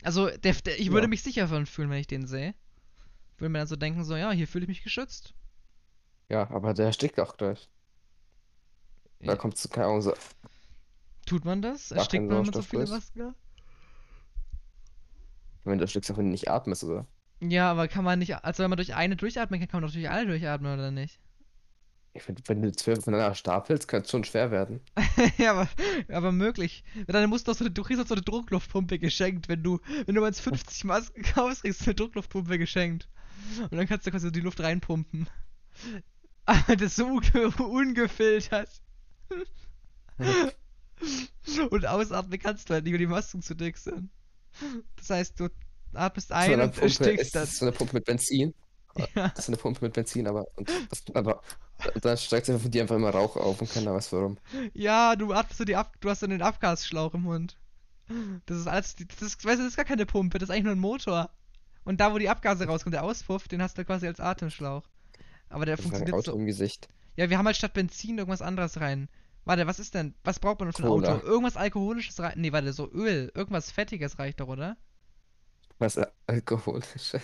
[0.03, 1.09] Also, der, der, ich würde Ja.
[1.09, 2.55] mich sicher von fühlen, wenn ich den sehe.
[3.39, 5.35] Würde mir dann so denken, so, ja, hier fühle ich mich geschützt.
[6.29, 7.69] Ja, aber der erstickt auch gleich.
[9.21, 9.37] Da Ja.
[9.37, 10.15] kommt zu keine Ahnung, so.
[11.27, 11.93] Tut man das?
[11.93, 12.91] Erstickt man mit so ist.
[12.91, 13.35] Masken?
[15.67, 17.07] Wenn du erstickst, auch wenn du nicht atmest, oder?
[17.41, 19.95] Ja, aber kann man nicht, also wenn man durch eine durchatmen kann, kann man doch
[19.95, 21.21] durch alle durchatmen, oder nicht?
[22.15, 24.81] Ich finde, wenn du zwölf aufeinander stapelst, kann es schon schwer werden.
[25.39, 25.69] ja, aber,
[26.09, 26.83] aber möglich.
[27.07, 29.51] Dann musst du doch so eine, du kriegst doch so eine Druckluftpumpe geschenkt.
[29.51, 33.07] Wenn du, wenn du mal 50 Masken kaufst, kriegst du eine Druckluftpumpe geschenkt.
[33.61, 35.29] Und dann kannst du quasi die Luft reinpumpen.
[36.47, 38.71] Aber das ist so unge ungefiltert.
[41.71, 44.11] Und ausatmen kannst du halt nicht, weil die Masken zu dick sind.
[44.97, 45.49] Das heißt, du
[45.95, 47.43] atmest ein und Pumpe, erstickst ist dann.
[47.43, 48.55] das so eine Pumpe mit Benzin?
[49.15, 49.29] Ja.
[49.29, 51.43] Das ist eine Pumpe mit Benzin, aber, und, das, aber
[52.01, 54.39] dann steigt einfach von dir einfach immer Rauch auf und keiner weiß warum.
[54.73, 57.57] Ja, du atmest so die Ab du hast so den Abgasschlauch im Mund.
[58.47, 60.65] Das ist alles, das ist, weißt du, das ist gar keine Pumpe, das ist eigentlich
[60.65, 61.31] nur ein Motor.
[61.85, 64.89] Und da, wo die Abgase rauskommen, der Auspuff, den hast du quasi als Atemschlauch.
[65.49, 66.39] Aber der Das ist ein funktioniert Auto so.
[66.39, 66.89] im Gesicht.
[67.17, 69.09] Ja, wir haben halt statt Benzin irgendwas anderes rein.
[69.47, 70.13] Warte, was ist denn?
[70.25, 71.15] Was braucht man für ein Cola.
[71.15, 71.25] Auto?
[71.25, 72.35] Irgendwas Alkoholisches rein.
[72.37, 73.31] Nee, warte, so Öl.
[73.33, 74.77] Irgendwas Fettiges reicht doch, oder?
[75.79, 77.21] Was äh, alkoholische?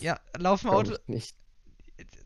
[0.00, 0.94] Ja, laufen Auto.
[0.94, 1.36] ich nicht.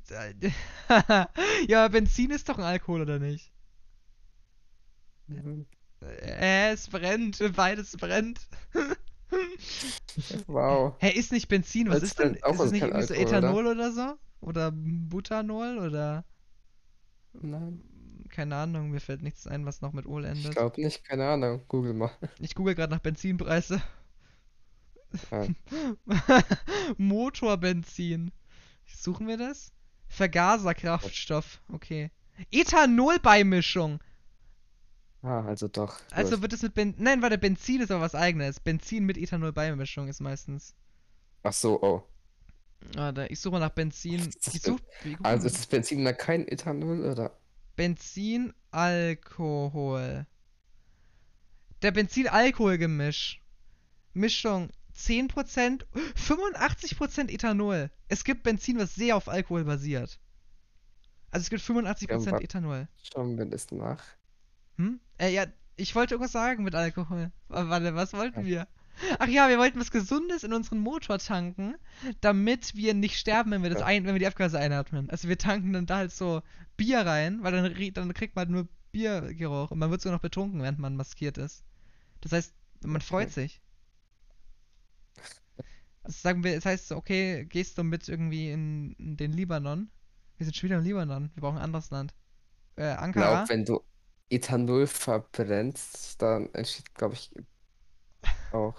[1.68, 3.52] ja, Benzin ist doch ein Alkohol, oder nicht?
[5.26, 5.66] Mhm.
[6.00, 7.38] Äh, es brennt.
[7.54, 8.40] Beides brennt.
[10.46, 10.94] Wow.
[10.98, 12.34] Hä, ist nicht Benzin, was Das ist denn?
[12.34, 13.38] Ist es nicht irgendwie so Alkohol, oder?
[13.38, 14.14] Ethanol oder so?
[14.40, 16.24] Oder Butanol oder
[17.32, 17.82] Nein,
[18.34, 20.52] keine Ahnung, mir fällt nichts ein, was noch mit Ol ich endet.
[20.52, 21.04] glaube nicht.
[21.04, 21.62] Keine Ahnung.
[21.68, 22.10] Google mal.
[22.40, 23.80] Ich google gerade nach Benzinpreise.
[25.30, 25.46] Ja.
[26.98, 28.32] Motorbenzin.
[28.86, 29.72] Suchen wir das?
[30.08, 31.60] Vergaserkraftstoff.
[31.72, 32.10] Okay.
[32.50, 34.00] Ethanolbeimischung.
[35.22, 35.98] Ah, also doch.
[36.10, 38.60] Also wird es mit Ben Nein, warte, Benzin ist aber was eigenes.
[38.60, 40.74] Benzin mit Ethanolbeimischung ist meistens.
[41.42, 42.02] Ach so, oh.
[42.94, 44.28] Warte, ich suche mal nach Benzin.
[44.52, 44.80] Ich such,
[45.22, 47.38] Also ist das Benzin da kein Ethanol, oder?
[47.76, 50.26] Benzin, Alkohol.
[51.82, 53.40] Der Benzin-Alkohol-Gemisch.
[54.14, 55.84] Mischung 10%,
[56.16, 57.90] 85% Ethanol.
[58.08, 60.20] Es gibt Benzin, was sehr auf Alkohol basiert.
[61.30, 62.88] Also es gibt 85% wa- Ethanol.
[63.02, 64.02] Schauen wir das nach.
[64.76, 65.00] Hm?
[65.18, 67.32] Äh, ja, ich wollte irgendwas sagen mit Alkohol.
[67.48, 68.46] Warte, was wollten Ja.
[68.46, 68.68] wir?
[69.18, 71.74] Ach ja, wir wollten was Gesundes in unseren Motor tanken,
[72.20, 75.10] damit wir nicht sterben, wenn wir das ein, wenn wir die Abgase einatmen.
[75.10, 76.42] Also wir tanken dann da halt so
[76.76, 80.22] Bier rein, weil dann, dann kriegt man halt nur Biergeruch und man wird sogar noch
[80.22, 81.64] betrunken, während man maskiert ist.
[82.22, 82.54] Das heißt,
[82.84, 83.60] man freut sich.
[86.02, 89.90] Also sagen wir, das heißt, so, okay, gehst du mit irgendwie in, in den Libanon?
[90.36, 91.30] Wir sind schon wieder im Libanon.
[91.34, 92.14] Wir brauchen ein anderes Land.
[92.76, 93.16] Äh, Ich Ankara?
[93.16, 93.82] glaube, wenn du
[94.30, 97.30] Ethanol verbrennst, dann entsteht, glaube ich,
[98.54, 98.76] auch.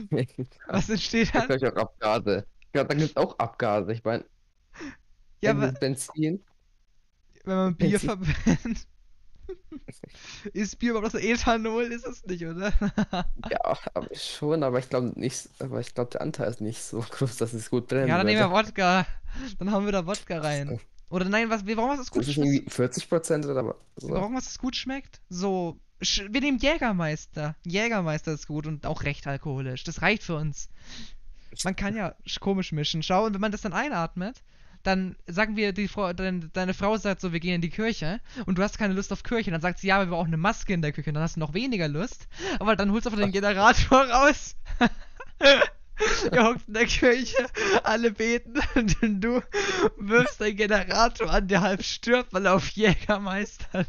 [0.68, 1.56] Was entsteht Da dann?
[1.56, 2.46] ich auch Abgase.
[2.74, 3.92] Ja, dann gibt es auch Abgase.
[3.92, 4.24] Ich meine,
[5.40, 6.44] Ja, Wenn aber Benzin.
[7.44, 8.00] wenn man Bier Benzin.
[8.00, 8.86] verbrennt.
[10.52, 11.84] ist Bier überhaupt so Ethanol?
[11.84, 12.72] Ist es nicht, oder?
[13.36, 13.58] Ja,
[13.94, 17.36] aber schon, aber ich glaube nicht, aber ich glaube, der Anteil ist nicht so groß,
[17.36, 18.50] dass es gut brennen ja, dann nehmen wir.
[18.50, 19.06] Wodka.
[19.58, 20.80] Dann haben wir da Wodka rein.
[21.08, 22.54] Oder nein, was, wir brauchen was, das gut Das schmeckt.
[22.54, 23.76] irgendwie 40 Prozent oder was?
[24.02, 24.14] Wir So.
[24.14, 25.20] brauchen was, das gut schmeckt.
[25.28, 25.80] So,
[26.30, 27.54] wir nehmen Jägermeister.
[27.64, 29.84] Jägermeister ist gut und auch recht alkoholisch.
[29.84, 30.68] Das reicht für uns.
[31.64, 33.02] Man kann ja sch- komisch mischen.
[33.02, 34.42] Schau, und wenn man das dann einatmet,
[34.82, 38.20] dann sagen wir, die Frau, dein, deine Frau sagt so, wir gehen in die Kirche
[38.44, 39.50] und du hast keine Lust auf Kirche.
[39.50, 41.12] Dann sagt sie, ja, aber wir brauchen eine Maske in der Küche.
[41.12, 42.28] Dann hast du noch weniger Lust.
[42.58, 44.56] Aber dann holst du einfach den Generator raus.
[46.32, 47.46] Ihr hockt in der Kirche,
[47.84, 48.54] alle beten
[49.00, 49.40] und du
[49.96, 53.86] wirfst den Generator an, der halb stirbt, weil er auf Jägermeister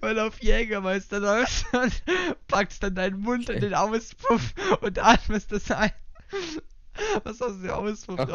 [0.00, 2.02] weil auf Jägermeister läuft und
[2.48, 5.92] packst dann deinen Mund in den Auspuff und atmest es ein.
[7.24, 8.28] Was aus dem Auspuff Ach.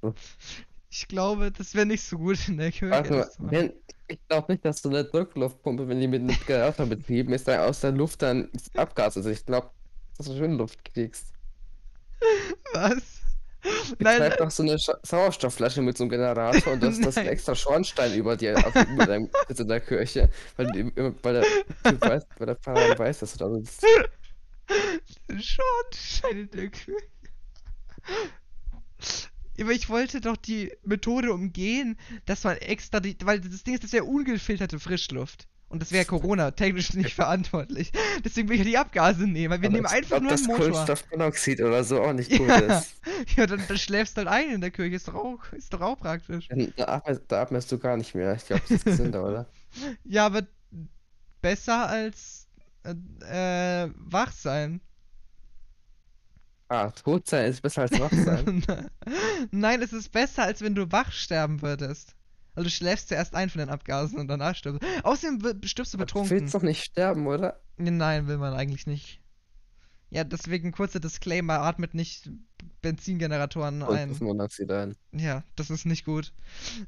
[0.00, 0.14] so.
[0.90, 3.02] Ich glaube, das wäre nicht so gut in der Kirche.
[3.02, 3.50] Das machen.
[3.50, 3.72] wenn,
[4.08, 7.60] ich glaube nicht, dass so eine Druckluftpumpe, wenn die mit einem Generator betrieben ist, dann
[7.60, 9.16] aus der Luft dann Abgas.
[9.16, 9.70] Also ich glaube,
[10.18, 11.32] dass du schön Luft kriegst.
[12.74, 13.21] Was?
[13.64, 17.18] Ich Nein, doch so eine Scha Sauerstoffflasche mit so einem Generator und das, das ist
[17.18, 20.30] ein extra Schornstein über dir auf, über deinem Sitz in der Kirche.
[20.56, 21.44] Weil, die, weil der
[21.84, 23.86] Typ weiß, weil der Pfarrer weiß, dass du da sitzt.
[25.28, 26.96] Schornstein in der Küche.
[29.60, 33.84] Aber ich wollte doch die Methode umgehen, dass man extra die, weil das Ding ist,
[33.84, 35.46] das wäre ungefilterte Frischluft.
[35.72, 37.90] Und das wäre Corona technisch nicht verantwortlich.
[38.24, 40.32] Deswegen will ich ja die Abgase nehmen, weil wir Aber nehmen ich einfach glaub, nur
[40.32, 40.58] einen Motor.
[40.68, 42.58] Kohlenstoffmonoxid oder so auch nicht gut Ja.
[42.78, 42.94] ist.
[43.36, 44.94] Ja, dann, dann schläfst du halt ein in der Küche.
[44.94, 46.46] Ist doch auch, ist doch auch praktisch.
[46.48, 48.34] Dann- Da atmest, da atmest du gar nicht mehr.
[48.34, 49.46] Ich glaube, das ist gesünder, oder?
[50.04, 50.42] Ja, aber
[51.40, 52.46] besser als
[52.84, 54.80] äh, äh, wach sein.
[56.68, 58.62] Ah, tot sein ist besser als wach sein.
[59.50, 62.14] Nein, es ist besser, als wenn du wach sterben würdest.
[62.54, 64.82] Also du schläfst zuerst ein von den Abgasen und danach stirbst.
[65.04, 66.30] Außerdem wir- stirbst du Du betrunken.
[66.30, 67.60] willst doch nicht sterben, oder?
[67.78, 69.20] Nein, will man eigentlich nicht.
[70.10, 72.30] Ja, deswegen kurzer Disclaimer, atmet nicht
[72.82, 74.08] Benzingeneratoren Und ein.
[74.10, 74.94] das Monoxid ein.
[75.12, 76.32] Ja, das ist nicht gut.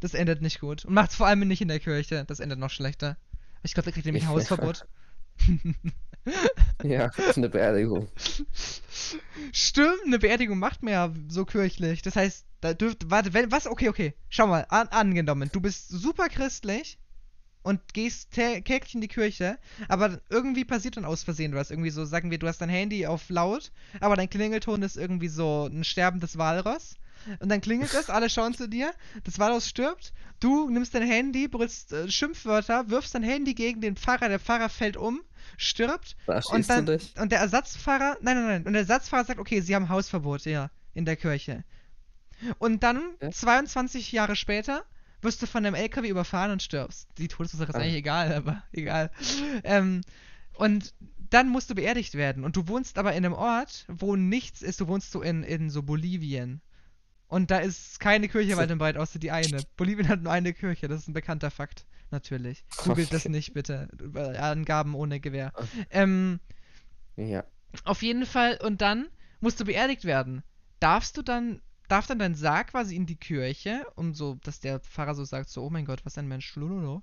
[0.00, 0.84] Das endet nicht gut.
[0.84, 2.24] Und macht's vor allem nicht in der Kirche.
[2.26, 3.16] Das endet noch schlechter.
[3.62, 4.28] Ich glaube, da kriegt nämlich ein.
[4.28, 4.86] Hausverbot.
[6.82, 8.08] Ja, eine Beerdigung.
[9.52, 12.02] Stimmt, eine Beerdigung macht man ja so kirchlich.
[12.02, 14.14] Das heißt, da dürft, warte, wenn, was, okay, okay.
[14.28, 16.98] Schau mal, an, angenommen, du bist super christlich
[17.62, 19.58] und gehst tä- täglich in die Kirche,
[19.88, 21.70] aber irgendwie passiert dann aus Versehen was.
[21.70, 25.28] Irgendwie so, sagen wir, du hast dein Handy auf laut, aber dein Klingelton ist irgendwie
[25.28, 26.96] so ein sterbendes Walross.
[27.40, 28.92] Und dann klingelt es, alle schauen zu dir,
[29.24, 33.96] das Walross stirbt, du nimmst dein Handy, brüllst äh, Schimpfwörter, wirfst dein Handy gegen den
[33.96, 35.20] Pfarrer, der Pfarrer fällt um,
[35.56, 39.60] stirbt Da und dann und der Ersatzfahrer, nein, nein, nein, und der Ersatzfahrer sagt, okay,
[39.60, 41.64] sie haben Hausverbot, ja, in der Kirche.
[42.58, 43.30] Und dann, Ja.
[43.30, 44.84] 22 Jahre später,
[45.22, 47.08] wirst du von einem LKW überfahren und stirbst.
[47.16, 47.78] Die Todesursache ist Ah.
[47.78, 49.10] eigentlich egal, aber egal.
[49.62, 50.02] Ähm,
[50.54, 50.92] und
[51.30, 52.44] dann musst du beerdigt werden.
[52.44, 54.80] Und du wohnst aber in einem Ort, wo nichts ist.
[54.80, 56.60] Du wohnst so in, in so Bolivien.
[57.34, 59.62] Und da ist keine Kirche weit und breit, außer die eine.
[59.76, 62.64] Bolivien hat nur eine Kirche, das ist ein bekannter Fakt, natürlich.
[62.84, 63.88] Googelt das nicht, bitte.
[64.38, 65.52] Angaben ohne Gewehr.
[65.90, 66.38] Ähm,
[67.16, 67.42] Ja.
[67.82, 69.08] auf jeden Fall, und dann
[69.40, 70.44] musst du beerdigt werden.
[70.78, 74.78] Darfst du dann, darf dann dein Sarg quasi in die Kirche, um so, dass der
[74.78, 77.00] Pfarrer so sagt, so, oh mein Gott, was ein Mensch, lululu.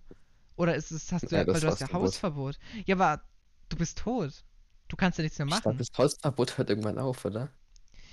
[0.55, 2.57] Oder ist es, hast du Ja, weil du hast ja Hausverbot.
[2.85, 3.21] Ja, aber
[3.67, 4.45] du bist tot.
[4.87, 5.63] Du kannst ja nichts mehr Ich machen.
[5.63, 7.49] glaube, das Hausverbot hört irgendwann auf, oder?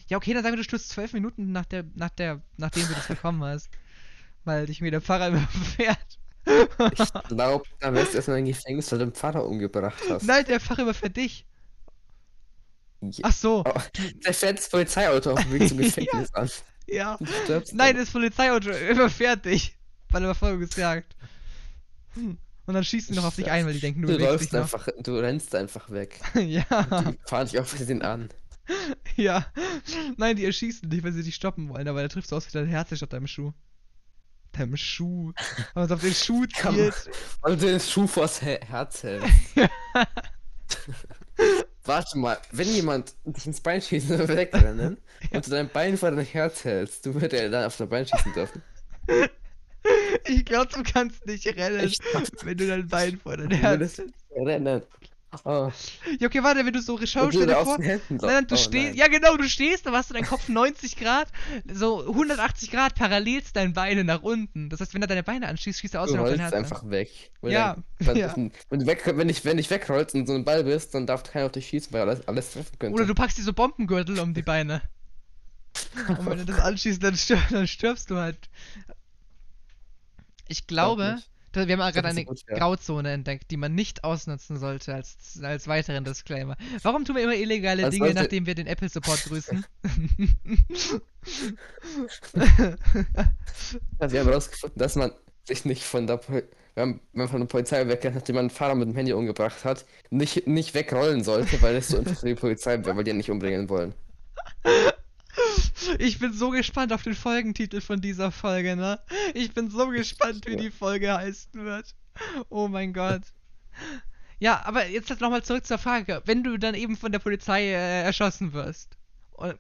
[0.09, 2.94] Ja, okay, dann sagen wir, du stirbst zwölf Minuten nach der, nach der, nachdem du
[2.94, 3.68] das bekommen hast.
[4.44, 6.18] Weil dich mir der Pfarrer überfährt.
[6.92, 10.23] Ich glaube, da wärst du erstmal im Gefängnis, weil du den Pfarrer umgebracht hast.
[10.25, 11.44] Nein, der Pfarrer überfährt dich.
[13.01, 13.21] Ja.
[13.25, 13.81] Ach so, Oh,
[14.25, 16.51] der fährt das Polizeiauto auf dem Weg zum Gefängnis an.
[16.87, 17.16] ja.
[17.18, 19.77] Du stirbst Nein, das Polizeiauto überfährt dich.
[20.11, 21.14] Bei der Verfolgungsjagd.
[22.14, 22.38] Hm.
[22.66, 24.61] Und dann schießen die noch auf dich ein, weil die denken, du, du läufst noch.
[24.62, 26.18] einfach, du rennst einfach weg.
[26.35, 28.31] ja, Die fahren dich auf den an.
[29.16, 29.46] ja.
[30.16, 32.52] Nein, die erschießen dich, weil sie dich stoppen wollen, aber da triffst du aus wie
[32.52, 33.52] dein Herz statt deinem Schuh.
[34.52, 35.33] Deinem Schuh.
[35.74, 37.11] Wenn man auf den Schuh zielt.
[37.42, 39.31] Weil du den Schuh vors He Herz hältst.
[41.85, 44.98] Warte mal, wenn jemand dich ins Bein schießt und wegrennen
[45.31, 48.07] und du dein Bein vor dein Herz hältst, du würdest ja dann auf dein Bein
[48.07, 48.62] schießen dürfen.
[50.26, 51.90] Ich glaube, du kannst nicht rennen,
[52.42, 54.02] wenn du dein Bein vor dein Herz würdest
[54.33, 54.83] rennen.
[55.45, 55.71] Oh,
[56.21, 57.79] Ja, okay, warte, wenn du so und stell dir vor.
[57.79, 60.97] Nein, nein, du oh, stehst, ja genau, du stehst, aber hast du deinen Kopf 90
[60.97, 61.29] Grad,
[61.71, 64.71] so 180 Grad parallel zu deinen Beine nach unten.
[64.71, 66.53] Das heißt, wenn er deine Beine anschießt, schießt er aus Du auf dein rollst Herz.
[66.55, 66.59] an.
[66.61, 67.11] einfach weg.
[67.43, 68.35] Weil Ja, dann- dann- ja.
[68.71, 71.23] Wenn, du weg, wenn, ich, wenn ich wegrollst und so ein Ball bist, dann darf
[71.25, 72.95] keiner auf dich schießen, weil alles, alles treffen könnte.
[72.95, 74.81] Oder du packst dir so Bombengürtel um die Beine.
[76.09, 78.38] Und wenn du das anschießt, dann, stir dann stirbst du halt.
[80.49, 81.27] Ich glaube, nicht.
[81.27, 82.57] da- wir haben glaub, gerade das eine gut, ja.
[82.59, 86.57] Grauzone entdeckt, die man nicht ausnutzen sollte als, als weiteren Disclaimer.
[86.83, 89.65] Warum tun wir immer illegale Man Dinge, sollte- nachdem wir den Apple Support grüßen?
[93.99, 95.11] Also wir haben herausgefunden, dass man
[95.45, 98.77] sich nicht von der Pol wenn man- von der Polizei weggeht, nachdem man einen Fahrer
[98.77, 102.85] mit dem Handy umgebracht hat, nicht, nicht wegrollen sollte, weil das so für die Polizei
[102.85, 103.95] wäre, weil die ihn nicht umbringen wollen.
[105.98, 109.01] Ich bin so gespannt auf den Folgentitel von dieser Folge, ne?
[109.35, 110.57] Ich bin so gespannt, wie Ja.
[110.57, 111.94] die Folge heißen wird.
[112.48, 113.22] Oh mein Gott.
[114.40, 116.22] Ja, aber jetzt nochmal zurück zur Frage.
[116.24, 118.96] Wenn du dann eben von der Polizei äh, erschossen wirst,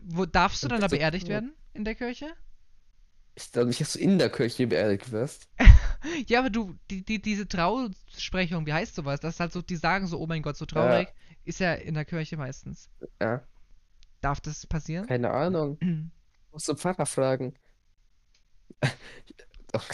[0.00, 1.34] wo darfst du dann da beerdigt ja.
[1.34, 1.54] werden?
[1.74, 2.26] In der Kirche?
[3.34, 5.48] Ich glaube nicht, dass du in der Kirche beerdigt wirst.
[6.28, 9.18] Ja, aber du, die, die, diese Trausprechung, wie heißt sowas?
[9.18, 11.08] Das ist halt so, die sagen so, oh mein Gott, so traurig.
[11.44, 12.88] Ist ja in der Kirche meistens.
[13.20, 13.42] Ja,
[14.20, 15.06] Darf das passieren?
[15.06, 15.78] keine Ahnung.
[16.52, 17.54] Musst du Pfarrer fragen.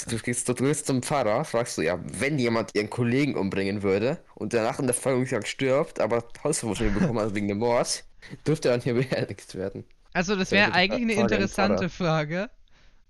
[0.08, 4.22] Du gehst, du gehst zum Pfarrer, fragst du, ja, wenn jemand ihren Kollegen umbringen würde
[4.36, 8.04] und danach in der Folgerung stirbt, aber Hausverbot bekommen hat wegen dem Mord,
[8.46, 9.84] dürfte er dann hier beerdigt werden.
[10.12, 12.50] Also, das wäre eigentlich eine interessante Frage.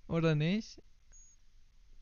[0.08, 0.80] Oder nicht?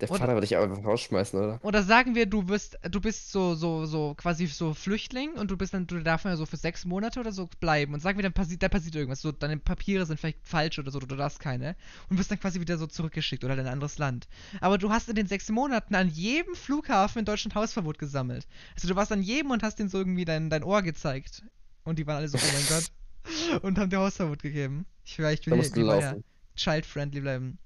[0.02, 1.60] Der Oder- Pfarrer würde dich einfach rausschmeißen, oder?
[1.62, 5.56] Oder sagen wir, du bist, du bist so, so, so quasi so Flüchtling und du
[5.56, 8.24] bist dann, du darfst ja so für sechs Monate oder so bleiben und sagen wir,
[8.24, 11.38] dann passiert, da passiert irgendwas, so deine Papiere sind vielleicht falsch oder so, du darfst
[11.38, 11.76] keine
[12.10, 14.26] und wirst dann quasi wieder so zurückgeschickt oder in ein anderes Land.
[14.60, 18.48] Aber du hast in den sechs Monaten an jedem Flughafen in Deutschland Hausverbot gesammelt.
[18.74, 21.44] Also du warst an jedem und hast denen so irgendwie dein, dein Ohr gezeigt.
[21.84, 23.62] Und die waren alle so, oh mein Gott.
[23.62, 24.84] Und haben dir Hausverbot gegeben.
[25.04, 26.24] Ich will, ich will ja laufen.
[26.56, 27.58] child-friendly bleiben.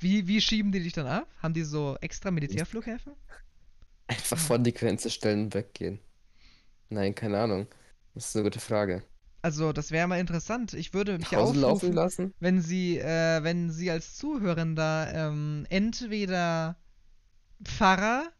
[0.00, 1.28] Wie, wie schieben die dich dann ab?
[1.42, 3.14] Haben die so extra Militärflughäfen?
[4.08, 6.00] Einfach vor die Grenze stellen und weggehen.
[6.90, 7.66] Nein, keine Ahnung.
[8.14, 9.04] Das ist eine gute Frage.
[9.42, 10.74] Also, das wäre mal interessant.
[10.74, 12.34] Ich würde mich Hause aufrufen, lassen?
[12.40, 16.76] wenn Sie, äh, wenn Sie als Zuhörender ähm, entweder
[17.64, 18.32] Pfarrer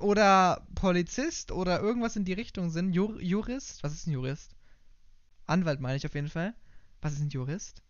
[0.00, 4.56] oder Polizist oder irgendwas in die Richtung sind, Jur Jurist, was ist ein Jurist?
[5.46, 6.54] Anwalt meine ich auf jeden Fall.
[7.02, 7.82] Was ist ein Jurist?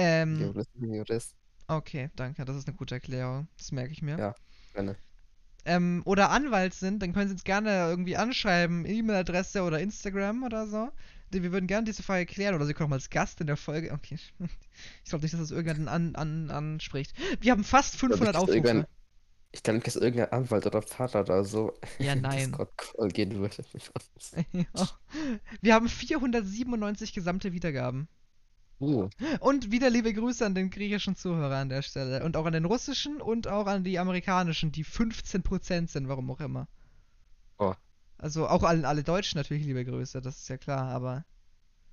[0.00, 1.34] Ähm, Jurist, Jurist.
[1.68, 3.48] okay, danke, das ist eine gute Erklärung.
[3.58, 4.18] Das merke ich mir.
[4.18, 4.34] Ja.
[4.74, 4.96] Gerne.
[5.64, 10.66] ähm, oder Anwalt sind, dann können Sie uns gerne irgendwie anschreiben, E-Mail-Adresse oder Instagram oder
[10.66, 10.88] so.
[11.32, 13.92] Wir würden gerne diese Frage klären oder Sie kommen als Gast in der Folge.
[13.92, 14.18] Okay.
[15.04, 17.12] Ich glaube nicht, dass das irgendjemanden an, an, anspricht.
[17.40, 18.56] Wir haben fast glaub nicht, 500 dass Aufrufe.
[18.56, 18.86] irgendein-
[19.52, 22.38] Ich denke, dass irgendein Anwalt oder Pfarrer oder so Ja, in nein.
[22.38, 23.62] Discord-Call gehen würde.
[23.74, 23.90] Ich.
[24.52, 24.88] Ja.
[25.60, 28.08] Wir haben 497 gesamte Wiedergaben.
[28.80, 29.08] Uh,
[29.40, 32.24] Und wieder liebe Grüße an den griechischen Zuhörer an der Stelle.
[32.24, 36.40] Und auch an den russischen und auch an die amerikanischen, die 15% sind, warum auch
[36.40, 36.66] immer.
[37.58, 37.74] Oh.
[38.18, 41.24] Also auch an alle Deutschen natürlich liebe Grüße, das ist ja klar, aber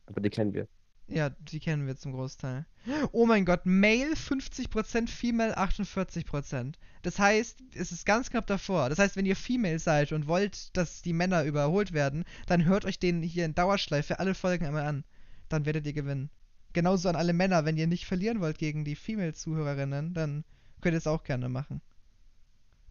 [0.06, 0.68] aber die kennen wir.
[1.08, 2.66] ja, die kennen wir zum Großteil.
[3.12, 6.76] Oh mein Gott, Male 50%, Female 48%.
[7.02, 8.90] Das heißt, es ist ganz knapp davor.
[8.90, 12.86] Das heißt, wenn ihr Female seid und wollt, dass die Männer überholt werden, dann hört
[12.86, 15.04] euch den hier in Dauerschleife alle Folgen einmal an.
[15.50, 16.30] Dann werdet ihr gewinnen.
[16.78, 20.44] Genauso an alle Männer, wenn ihr nicht verlieren wollt gegen die Female-Zuhörerinnen, dann
[20.80, 21.82] könnt ihr es auch gerne machen.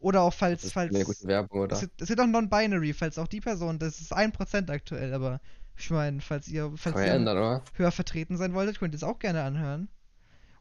[0.00, 0.92] Oder auch falls, Das ist falls.
[0.92, 1.80] eine gute Werbung, oder?
[1.80, 5.40] Es gibt auch Non-Binary, falls auch die Person, das ist 1% aktuell, aber
[5.76, 9.20] ich meine, falls ihr, falls ihr ändern, höher vertreten sein wolltet, könnt ihr es auch
[9.20, 9.88] gerne anhören.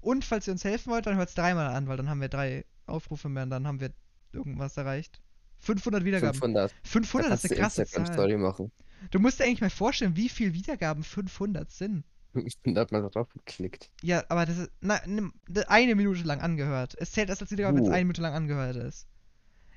[0.01, 2.29] Und falls ihr uns helfen wollt, dann hört es dreimal an, weil dann haben wir
[2.29, 3.89] drei Aufrufe mehr und dann haben wir
[4.33, 5.19] irgendwas erreicht.
[5.61, 6.39] 500 Wiedergaben.
[6.39, 6.75] 500.
[6.83, 7.85] 500 da ist eine du krasse Zahl.
[7.85, 8.71] Instagram-Story machen.
[9.09, 12.03] Du musst dir eigentlich mal vorstellen, wie viel Wiedergaben 500 sind.
[12.65, 13.89] Da hat man drauf geklickt.
[14.01, 15.33] Ja, aber das ist na, nimm-
[15.67, 16.95] eine Minute lang angehört.
[16.99, 17.93] Es zählt erst als Wiedergabe, wenn es Uh.
[17.93, 19.07] eine Minute lang angehört ist.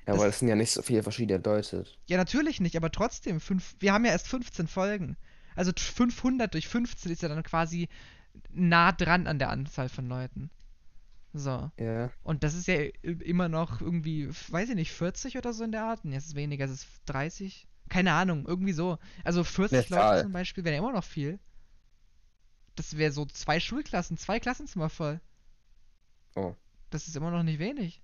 [0.05, 1.85] Ja, Das- aber das sind ja nicht so viele verschiedene Leute.
[2.07, 5.17] Ja, natürlich nicht, aber trotzdem, fünf, wir haben ja erst 15 Folgen.
[5.55, 7.89] Also t- 500 durch 15 ist ja dann quasi
[8.51, 10.49] nah dran an der Anzahl von Leuten.
[11.33, 11.69] So.
[11.79, 12.09] Ja.
[12.23, 15.83] Und das ist ja immer noch irgendwie, weiß ich nicht, 40 oder so in der
[15.83, 16.03] Art.
[16.05, 17.67] Es ist weniger, es ist 30.
[17.89, 18.97] Keine Ahnung, irgendwie so.
[19.23, 21.39] Also 40 Eine Leute zum Beispiel wären ja immer noch viel.
[22.79, 25.19] Das wäre so zwei Schulklassen, zwei Klassenzimmer voll.
[26.35, 26.55] Oh.
[26.91, 28.01] Das ist immer noch nicht wenig.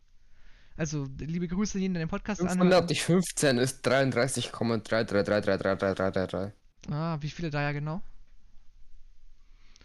[0.75, 6.51] Also, liebe Grüße, die in den Podcast 500 durch 15 ist 33,333333333.
[6.91, 8.01] Ah, wie viele da ja genau?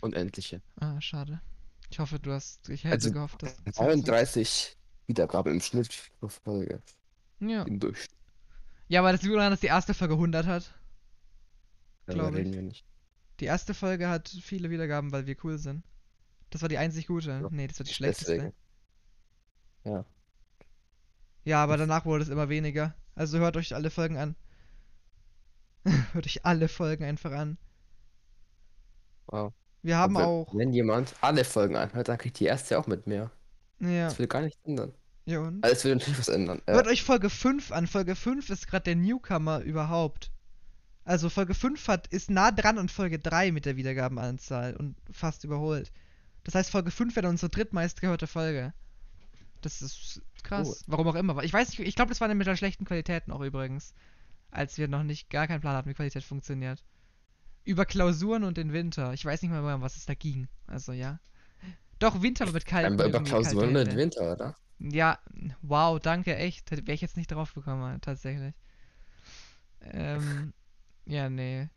[0.00, 0.61] Unendliche.
[0.81, 1.40] Ah, schade.
[1.88, 2.68] Ich hoffe, du hast.
[2.68, 3.62] Ich hätte Also, gehofft, dass.
[3.76, 4.76] 33
[5.07, 6.83] Wiedergabe im Schnitt pro Folge.
[7.38, 7.62] Ja.
[7.62, 8.11] Im Durchschnitt.
[8.88, 10.74] ja, aber das liegt daran, dass die erste Folge 100 hat.
[12.07, 12.40] Darüber Glaub ich.
[12.40, 12.85] reden wir nicht.
[13.40, 15.85] Die erste Folge hat viele Wiedergaben, weil wir cool sind.
[16.50, 17.31] Das war die einzig gute.
[17.31, 18.33] Ja, Nee, das war die schlechteste.
[18.35, 18.53] Deswegen.
[19.85, 20.05] Ja.
[21.44, 22.94] Ja, aber danach wurde es immer weniger.
[23.14, 24.37] Also hört euch alle Folgen an.
[26.12, 27.57] hört euch alle Folgen einfach an.
[29.26, 29.53] Wow.
[29.83, 30.55] Wir haben Aber auch.
[30.55, 33.31] Wenn jemand alle Folgen anhört, dann kriegt die erste auch mit mir.
[33.79, 34.09] Ja.
[34.09, 34.92] Das will gar nichts ändern.
[35.24, 35.64] ja und?
[35.64, 36.61] Also es will natürlich was ändern.
[36.66, 37.87] Hört Äh, euch Folge 5 an.
[37.87, 40.31] Folge 5 ist gerade der Newcomer überhaupt.
[41.11, 45.42] Also Folge 5 hat, ist nah dran an Folge 3 mit der Wiedergabenanzahl und fast
[45.42, 45.90] überholt.
[46.44, 48.73] Das heißt, Folge 5 wäre dann unsere drittmeistgehörte Folge.
[49.61, 50.85] Das ist krass.
[50.87, 51.42] Warum auch immer.
[51.42, 53.92] Ich weiß nicht, ich glaube, das war dann mit der schlechten Qualitäten auch übrigens.
[54.53, 56.85] Als wir noch nicht gar keinen Plan hatten, wie Qualität funktioniert.
[57.64, 59.12] Über Klausuren und den Winter.
[59.12, 60.46] Ich weiß nicht mal, um was es da ging.
[60.68, 61.18] Also ja.
[61.99, 63.96] Doch, Winter aber mit kalten über irgendwie kalte Klausuren im Hände.
[63.96, 64.55] Winter, oder?
[64.79, 65.18] Ja,
[65.61, 66.70] wow, danke, echt.
[66.70, 68.55] Wäre ich jetzt nicht drauf gekommen, tatsächlich.
[69.83, 70.53] Ähm,
[71.07, 71.69] ja, nee.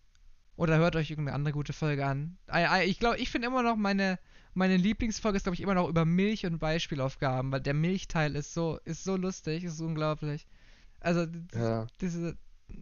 [0.56, 2.38] Oder hört euch irgendeine andere gute Folge an.
[2.48, 4.20] Ah, ah, Ich glaube, ich finde immer noch meine,
[4.54, 8.54] meine Lieblingsfolge ist, glaube ich, immer noch über Milch und Beispielaufgaben, weil der Milchteil ist
[8.54, 10.48] so, ist so lustig, ist unglaublich.
[11.00, 11.88] Also, Ja.
[12.02, 12.38] diese,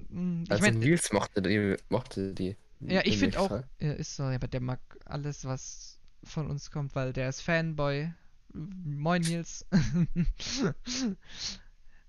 [0.09, 2.57] mm, ich Also meine, Nils mochte die, mochte die.
[2.81, 6.71] ja, ich finde auch, ja, ist so, ja, aber der mag alles, was von uns
[6.71, 8.11] kommt, weil der ist Fanboy.
[8.53, 9.65] Moin Nils.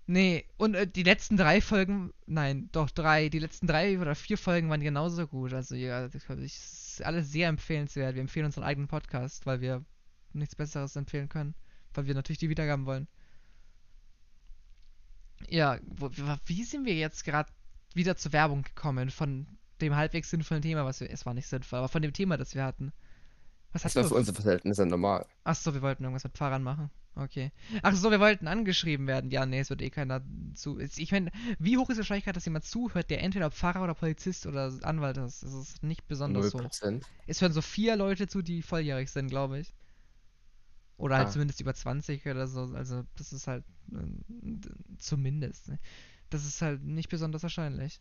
[0.07, 4.39] nee, und äh, die letzten drei Folgen, nein, doch drei, die letzten drei oder vier
[4.39, 5.53] Folgen waren genauso gut.
[5.53, 8.15] Also ja, das ich, ist alles sehr empfehlenswert.
[8.15, 9.85] Wir empfehlen unseren eigenen Podcast, weil wir
[10.33, 11.55] nichts Besseres empfehlen können,
[11.95, 13.09] weil wir natürlich die Wiedergaben wollen.
[15.49, 16.11] Ja, wo,
[16.47, 17.51] wie sind wir jetzt gerade
[17.95, 19.47] wieder zur Werbung gekommen von
[19.81, 22.55] dem halbwegs sinnvollen Thema, was wir, es war nicht sinnvoll, aber von dem Thema, das
[22.55, 22.93] wir hatten.
[23.73, 25.27] Was Das war für unsere Verhältnisse normal.
[25.45, 26.91] Ach so, wir wollten irgendwas mit Fahrern machen.
[27.15, 27.53] Okay.
[27.83, 29.31] Ach so, wir wollten angeschrieben werden.
[29.31, 30.23] Ja, nee, es wird eh keiner
[30.55, 30.79] zu.
[30.79, 34.47] Ich meine, wie hoch ist die Wahrscheinlichkeit, dass jemand zuhört, der entweder Pfarrer oder Polizist
[34.47, 35.43] oder Anwalt ist?
[35.43, 36.61] Das ist nicht besonders hoch.
[36.61, 37.03] 0%.
[37.27, 39.75] Es hören so vier Leute zu, die volljährig sind, glaube ich.
[40.97, 41.31] Oder halt Ah.
[41.31, 42.73] zumindest über 20 oder so.
[42.75, 43.97] Also, das ist halt äh,
[44.99, 45.69] zumindest.
[45.69, 45.79] Ne?
[46.31, 48.01] Das ist halt nicht besonders wahrscheinlich.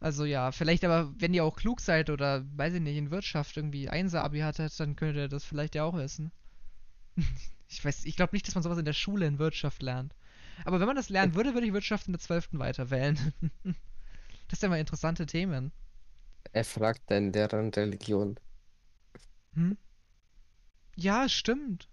[0.00, 3.56] Also ja, vielleicht aber, wenn ihr auch klug seid oder, weiß ich nicht, in Wirtschaft
[3.56, 6.30] irgendwie Einser-Abi hattet, dann könnt ihr das vielleicht ja auch wissen.
[7.68, 10.14] ich weiß, ich glaube nicht, dass man sowas in der Schule in Wirtschaft lernt.
[10.64, 12.58] Aber wenn man das lernen würde, würde ich Wirtschaft in der 12.
[12.58, 13.16] weiter wählen.
[14.48, 15.72] das sind ja mal interessante Themen.
[16.52, 18.38] Er fragt deinen Lehrer in Religion.
[19.54, 19.76] Hm?
[20.96, 21.88] Ja, stimmt.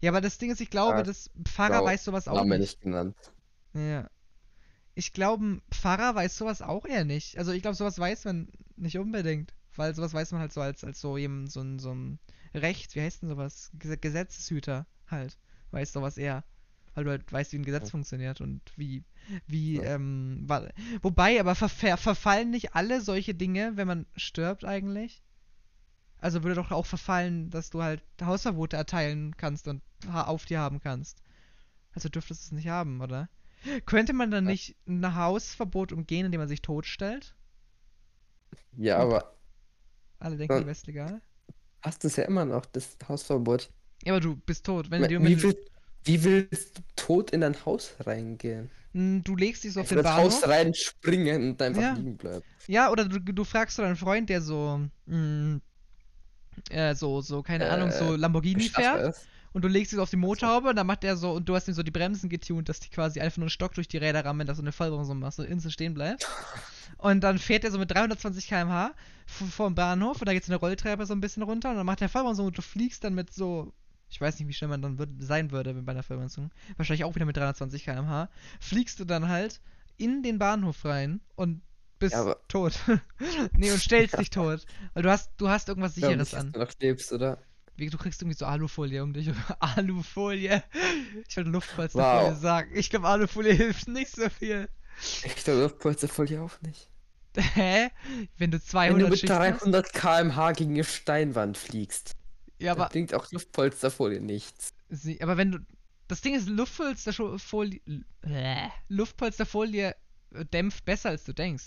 [0.00, 2.58] Ja, aber das Ding ist, ich glaube, Ah, das Pfarrer weiß sowas auch nicht.
[2.58, 3.16] nicht genannt.
[3.74, 4.08] Ja.
[4.94, 7.38] Ich glaube, Pfarrer weiß sowas auch eher nicht.
[7.38, 9.54] Also ich glaube, sowas weiß man nicht unbedingt.
[9.76, 12.18] Weil sowas weiß man halt so als, als so jemand, so ein, so ein
[12.54, 13.70] Recht, wie heißt denn sowas?
[13.78, 15.38] Ges- Gesetzeshüter halt.
[15.70, 16.44] Weiß sowas eher.
[16.94, 19.04] Weil du halt weißt, wie ein Gesetz funktioniert und wie,
[19.46, 19.94] wie, Ja.
[19.94, 20.46] ähm,
[21.02, 25.22] wobei, aber ver ver verfallen nicht alle solche Dinge, wenn man stirbt eigentlich?
[26.18, 29.82] Also würde doch auch verfallen, dass du halt Hausverbote erteilen kannst und
[30.12, 31.22] auf dir haben kannst.
[31.92, 33.28] Also dürftest du es nicht haben, oder?
[33.86, 34.50] Könnte man dann Ja.
[34.52, 37.34] nicht ein Hausverbot umgehen, indem man sich totstellt?
[38.76, 39.34] Ja, aber
[40.20, 40.60] Alle denken, Ja.
[40.60, 41.22] die wäre legal.
[41.82, 43.72] Hast du es ja immer noch, das Hausverbot.
[44.04, 44.90] Ja, aber du bist tot.
[44.90, 45.64] Wenn du, dir- wenn Wie, du, will,
[46.04, 48.70] wie willst du tot in dein Haus reingehen?
[48.92, 50.42] Mm, du legst dich so auf Einfach den das Bahnhof.
[50.42, 51.94] Haus reinspringen und einfach Ja.
[51.94, 52.44] liegen bleiben.
[52.66, 55.58] Ja, oder du, du fragst so deinen Freund, der so, mm,
[56.70, 59.00] äh, so, so, keine Ahnung, so Äh, Lamborghini Ich fährt.
[59.00, 59.28] es.
[59.52, 61.68] Und du legst so auf die Motorhaube und dann macht er so, und du hast
[61.68, 64.24] ihm so die Bremsen getunt, dass die quasi einfach nur einen Stock durch die Räder
[64.24, 66.26] rammen, dass du eine Vollbremsung machst und instant stehen bleibt.
[66.96, 68.92] Und dann fährt er so mit 320 km/h
[69.26, 71.76] v- vor dem Bahnhof und da geht so eine Rolltreppe so ein bisschen runter und
[71.76, 73.72] dann macht der Vollbremsung und du fliegst dann mit so,
[74.08, 77.14] ich weiß nicht, wie schnell man dann würd, sein würde bei einer Vollbremsung, wahrscheinlich auch
[77.14, 79.60] wieder mit 320 km/h, fliegst du dann halt
[79.96, 81.60] in den Bahnhof rein und
[82.00, 82.72] bist Ja, tot.
[83.56, 84.64] nee, und stellst dich tot.
[84.94, 86.52] Weil du hast, du hast irgendwas Sicheres dass an.
[86.52, 87.38] du noch lebst, oder?
[87.78, 89.30] Wie, du kriegst irgendwie so Alufolie um dich.
[89.60, 90.62] Alufolie.
[91.28, 92.38] Ich wollte Luftpolsterfolie Wow.
[92.40, 92.70] sagen.
[92.74, 94.68] Ich glaube, Alufolie hilft nicht so viel.
[95.24, 96.90] Ich glaube, das Polsterfolie auch nicht.
[97.36, 97.90] Hä?
[98.36, 99.62] Wenn du Wenn du 200 mit Schichten hast?
[99.62, 102.16] 300 km/h gegen eine Steinwand fliegst,
[102.58, 104.70] Ja, aber, bringt auch Luftpolsterfolie nichts.
[104.88, 105.58] sie, aber wenn du.
[106.08, 107.80] Das Ding ist, Luftpolsterfolie.
[108.22, 109.94] Äh, Luftpolsterfolie
[110.52, 111.66] dämpft besser, als du denkst.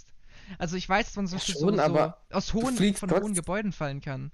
[0.57, 3.33] Also ich weiß, dass man zum Ja, schon, so, so aber aus hohen, von hohen
[3.33, 4.31] Gebäuden fallen kann.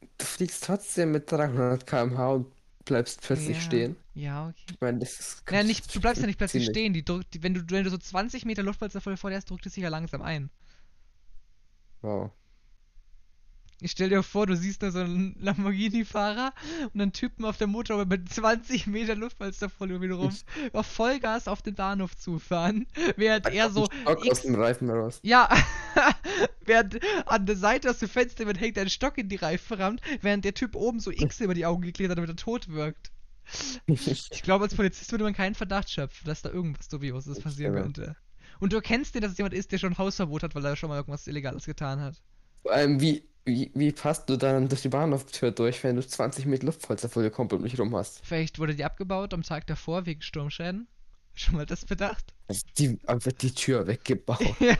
[0.00, 2.46] Du fliegst trotzdem mit 300 km/h und
[2.84, 3.62] bleibst plötzlich ja.
[3.62, 3.96] stehen.
[4.14, 4.64] Ja, okay.
[4.70, 5.50] Ich meine, das ist.
[5.50, 6.94] Naja, nicht, du bleibst ja nicht plötzlich stehen.
[6.94, 9.66] Die drückt, die, wenn, du, wenn du so 20 Meter Luftpolsterfolie vor dir hast, drückt
[9.66, 10.50] es sich ja langsam ein.
[12.00, 12.30] Wow.
[13.82, 16.52] Ich stell dir vor, du siehst da so einen Lamborghini-Fahrer
[16.94, 20.34] und einen Typen auf der Motorhaube mit 20 Meter Luftpolsterfolie wiederum
[20.72, 25.20] auf Vollgas auf den Bahnhof zufahren, während er so Stock aus dem Reifen raus.
[25.22, 25.48] ja,
[26.64, 30.00] während an der Seite aus dem Fenster jemand hängt, einen Stock in die Reifen rammt,
[30.22, 33.10] während der Typ oben so X über die Augen geklebt hat, damit er tot wirkt.
[33.86, 37.82] Ich glaube, als Polizist würde man keinen Verdacht schöpfen, dass da irgendwas Dubioses passieren Ja.
[37.82, 38.16] könnte.
[38.58, 40.88] Und du erkennst den, dass es jemand ist, der schon Hausverbot hat, weil er schon
[40.88, 42.22] mal irgendwas Illegales getan hat.
[42.62, 46.46] Vor allem, wie, Wie, wie passt du dann durch die Bahnhoftür durch, wenn du 20
[46.46, 48.20] Meter Luftpolsterfolie komplett um dich rum hast?
[48.26, 50.88] Vielleicht wurde die abgebaut am Tag davor wegen Sturmschäden.
[51.32, 52.34] Schon mal das bedacht?
[52.48, 54.40] Also die, einfach die Tür weggebaut.
[54.58, 54.76] ja.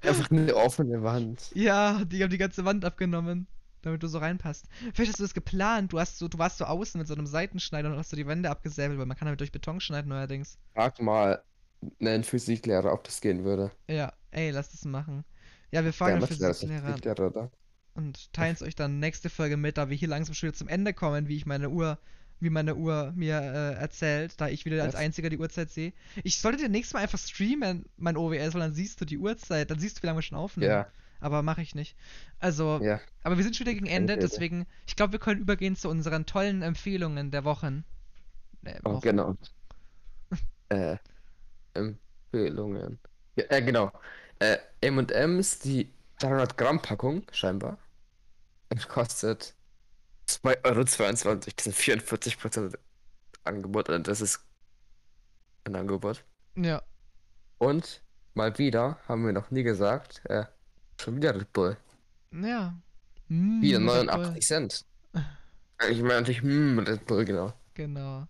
[0.00, 1.50] Einfach eine offene Wand.
[1.54, 3.48] Ja, die haben die ganze Wand abgenommen,
[3.82, 4.66] damit du so reinpasst.
[4.94, 5.92] Vielleicht hast du das geplant.
[5.92, 8.28] Du hast so, du warst so außen mit so einem Seitenschneider und hast du die
[8.28, 10.56] Wände abgesäbelt, weil man kann damit durch Beton schneiden neuerdings.
[10.74, 11.42] Frag mal
[12.00, 13.72] einen Physiklehrer, ob das gehen würde.
[13.88, 15.24] Ja, ey, lass das machen.
[15.72, 17.50] Ja, wir fragen ein Physiklehrer Physiklehrer,
[17.94, 20.68] und teilen es euch dann nächste Folge mit, da wir hier langsam schon wieder zum
[20.68, 21.98] Ende kommen, wie ich meine Uhr,
[22.40, 25.00] wie meine Uhr mir äh, erzählt, da ich wieder als Was?
[25.00, 25.92] einziger die Uhrzeit sehe.
[26.24, 29.70] Ich sollte dir nächstes Mal einfach streamen, mein OWS, weil dann siehst du die Uhrzeit,
[29.70, 30.70] dann siehst du, wie lange wir schon aufnehmen.
[30.70, 31.96] Ja, Aber mache ich nicht.
[32.38, 33.00] Also, ja.
[33.22, 36.26] aber wir sind schon wieder gegen Ende, deswegen, ich glaube, wir können übergehen zu unseren
[36.26, 37.84] tollen Empfehlungen der Wochen.
[38.64, 39.00] Äh, Oh, Wochen.
[39.00, 39.36] genau.
[40.68, 40.96] äh,
[41.74, 42.98] Empfehlungen.
[43.36, 43.92] Ja, äh, genau.
[44.42, 47.78] Äh, M&M's, die 300 Gramm Packung, scheinbar,
[48.88, 49.54] kostet
[50.28, 51.34] 2,22 Euro.
[51.36, 52.76] Das sind 44%
[53.44, 54.40] Angebot, und das ist
[55.64, 56.24] ein Angebot.
[56.56, 56.82] Ja,
[57.58, 58.02] Und
[58.34, 60.44] mal wieder, haben wir noch nie gesagt, äh,
[61.00, 61.76] schon wieder Red Bull.
[62.32, 62.74] ja.
[63.28, 64.40] Mm, Wieder Red 89 Bull.
[64.40, 64.84] Cent.
[65.88, 67.52] Ich meine natürlich, hm, Red Bull, genau.
[67.74, 68.26] Genau.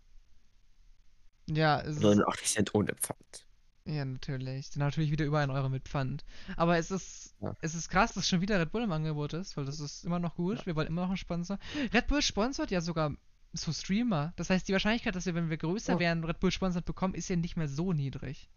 [1.46, 3.46] Ja, es ist, 89 Cent ohne Pfand.
[3.84, 4.68] Ja, natürlich.
[4.68, 6.24] Sind natürlich wieder über 1 Euro mit Pfand.
[6.56, 7.56] Aber es ist, Ja.
[7.60, 10.18] es ist krass, dass schon wieder Red Bull im Angebot ist, weil das ist immer
[10.18, 10.64] noch gut.
[10.66, 11.58] Wir wollen immer noch einen Sponsor.
[11.92, 13.14] Red Bull sponsort ja sogar
[13.52, 14.32] so Streamer.
[14.36, 15.98] Das heißt, die Wahrscheinlichkeit, dass wir, wenn wir größer Oh.
[15.98, 18.48] werden, Red Bull sponsert bekommen, ist ja nicht mehr so niedrig.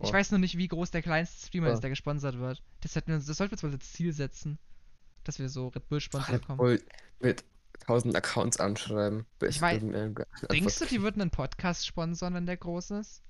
[0.00, 0.12] Ich Oh.
[0.12, 1.72] weiß nur nicht, wie groß der kleinste Streamer Ja.
[1.74, 2.62] ist, der gesponsert wird.
[2.80, 4.58] Das, hätten wir uns, das sollten wir uns mal als Ziel setzen.
[5.24, 6.58] Dass wir so Red Bull Sponsor Red bekommen.
[6.58, 6.82] Bull
[7.20, 7.44] mit
[7.86, 9.24] 1000 Accounts anschreiben.
[9.42, 13.22] Ich irgendeine Antwort Denkst du, die würden einen Podcast sponsern, wenn der groß ist?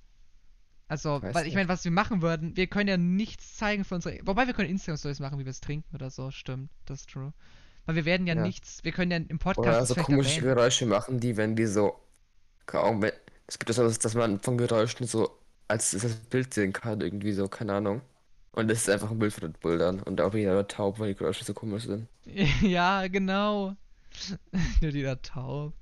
[0.87, 3.95] Also, Weiß weil ich meine, was wir machen würden, wir können ja nichts zeigen für
[3.95, 4.19] unsere.
[4.25, 7.33] Wobei wir können Instagram-Stories machen, wie wir es trinken oder so, stimmt, das ist true.
[7.85, 8.41] Weil wir werden ja, Ja.
[8.41, 10.55] nichts, wir können ja im Podcast Oder das so komische erwähnen.
[10.55, 11.99] Geräusche machen, die, wenn die so.
[12.65, 13.11] keine Ahnung,
[13.47, 15.37] Es gibt ja so, dass man von Geräuschen so
[15.69, 18.01] als das Bild sehen kann, irgendwie so, keine Ahnung.
[18.51, 20.01] Und das ist einfach ein Bild von Bull dann.
[20.01, 22.07] Und auch wieder taub, weil die Geräusche so komisch sind.
[22.61, 23.75] ja, genau.
[24.81, 25.73] Nur die da taub.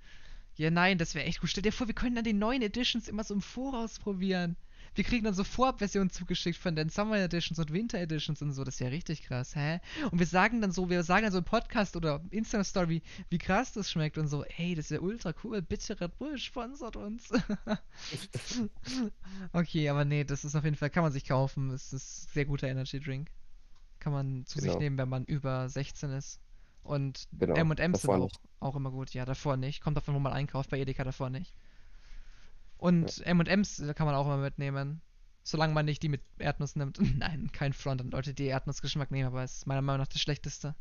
[0.56, 1.50] Ja, nein, das wäre echt gut.
[1.50, 4.56] Stell dir vor, wir können dann die neuen Editions immer so im Voraus probieren.
[4.96, 8.64] Wir kriegen dann so Vorabversionen zugeschickt von den Summer Editions und Winter Editions und so.
[8.64, 9.82] Das wäre richtig krass, hä?
[10.10, 13.38] Und wir sagen dann so, wir sagen dann so im Podcast oder Instagram Story, wie
[13.38, 14.46] krass das schmeckt und so.
[14.58, 15.62] Ey, das wäre ultra cool.
[15.62, 17.30] Bitte Red Bull sponsert uns.
[19.54, 21.72] okay, aber nee, das ist auf jeden Fall, kann man sich kaufen.
[21.72, 23.30] Es ist ein sehr guter Energy Drink.
[24.00, 24.80] Kann man zu sich Genau.
[24.80, 26.40] nehmen, wenn man über 16 ist.
[26.84, 29.14] Und Genau, M&M's sind davor auch, auch immer gut.
[29.14, 29.82] Ja, davor nicht.
[29.82, 30.70] Kommt davon, wo man einkauft.
[30.70, 31.54] Bei Edeka davor nicht.
[32.86, 35.02] Und M&M's kann man auch immer mitnehmen.
[35.44, 37.00] Solange man nicht die mit Erdnuss nimmt.
[37.18, 40.22] Nein, kein Front an Leute, die Erdnussgeschmack nehmen, aber es ist meiner Meinung nach das
[40.22, 40.76] schlechteste.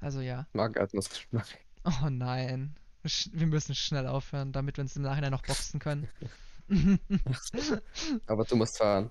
[0.00, 0.46] Also ja.
[0.52, 1.46] Mag Erdnussgeschmack.
[1.84, 2.76] Oh nein.
[3.32, 6.08] Wir müssen schnell aufhören, damit wir uns im Nachhinein noch boxen können.
[8.26, 9.10] Aber du musst fahren.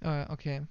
[0.00, 0.66] äh, okay.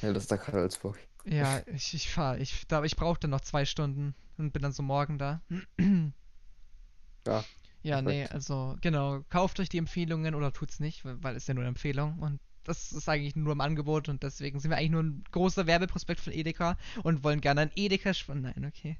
[0.00, 0.98] Ja, das ist der Karlsburg.
[1.24, 2.38] Ja, ich, ich fahre.
[2.38, 5.40] Ich, da- ich brauche dann noch zwei Stunden und bin dann so morgen da.
[7.26, 7.44] Ja.
[7.86, 8.34] Ja, nee, perfekt.
[8.34, 12.18] also genau, kauft euch die Empfehlungen oder tut's nicht, weil, es ja nur eine Empfehlung
[12.18, 15.68] und das ist eigentlich nur im Angebot und deswegen sind wir eigentlich nur ein großer
[15.68, 18.98] Werbeprospekt von Edeka und wollen gerne ein Edeka spon- Nein, okay.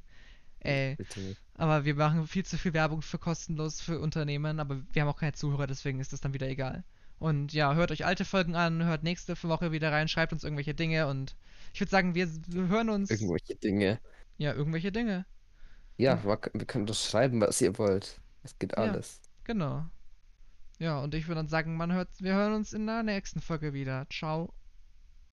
[0.61, 1.41] Ey, Bitte nicht.
[1.55, 5.19] aber wir machen viel zu viel Werbung für kostenlos für Unternehmen, aber wir haben auch
[5.19, 6.85] keine Zuhörer, deswegen ist das dann wieder egal.
[7.19, 10.75] Und ja, hört euch alte Folgen an, hört nächste Woche wieder rein, schreibt uns irgendwelche
[10.75, 11.35] Dinge und
[11.75, 13.11] ich würde sagen, wir, hören uns.
[13.11, 13.99] Irgendwelche Dinge.
[14.39, 15.27] Ja, irgendwelche Dinge.
[15.97, 18.21] Ja, wir wir können das schreiben, was ihr wollt.
[18.47, 18.79] Es geht Ja.
[18.85, 19.21] alles.
[19.45, 19.85] Genau.
[20.79, 23.73] Ja, und ich würde dann sagen, man hört, wir hören uns in der nächsten Folge
[23.73, 24.07] wieder.
[24.11, 24.53] Ciao.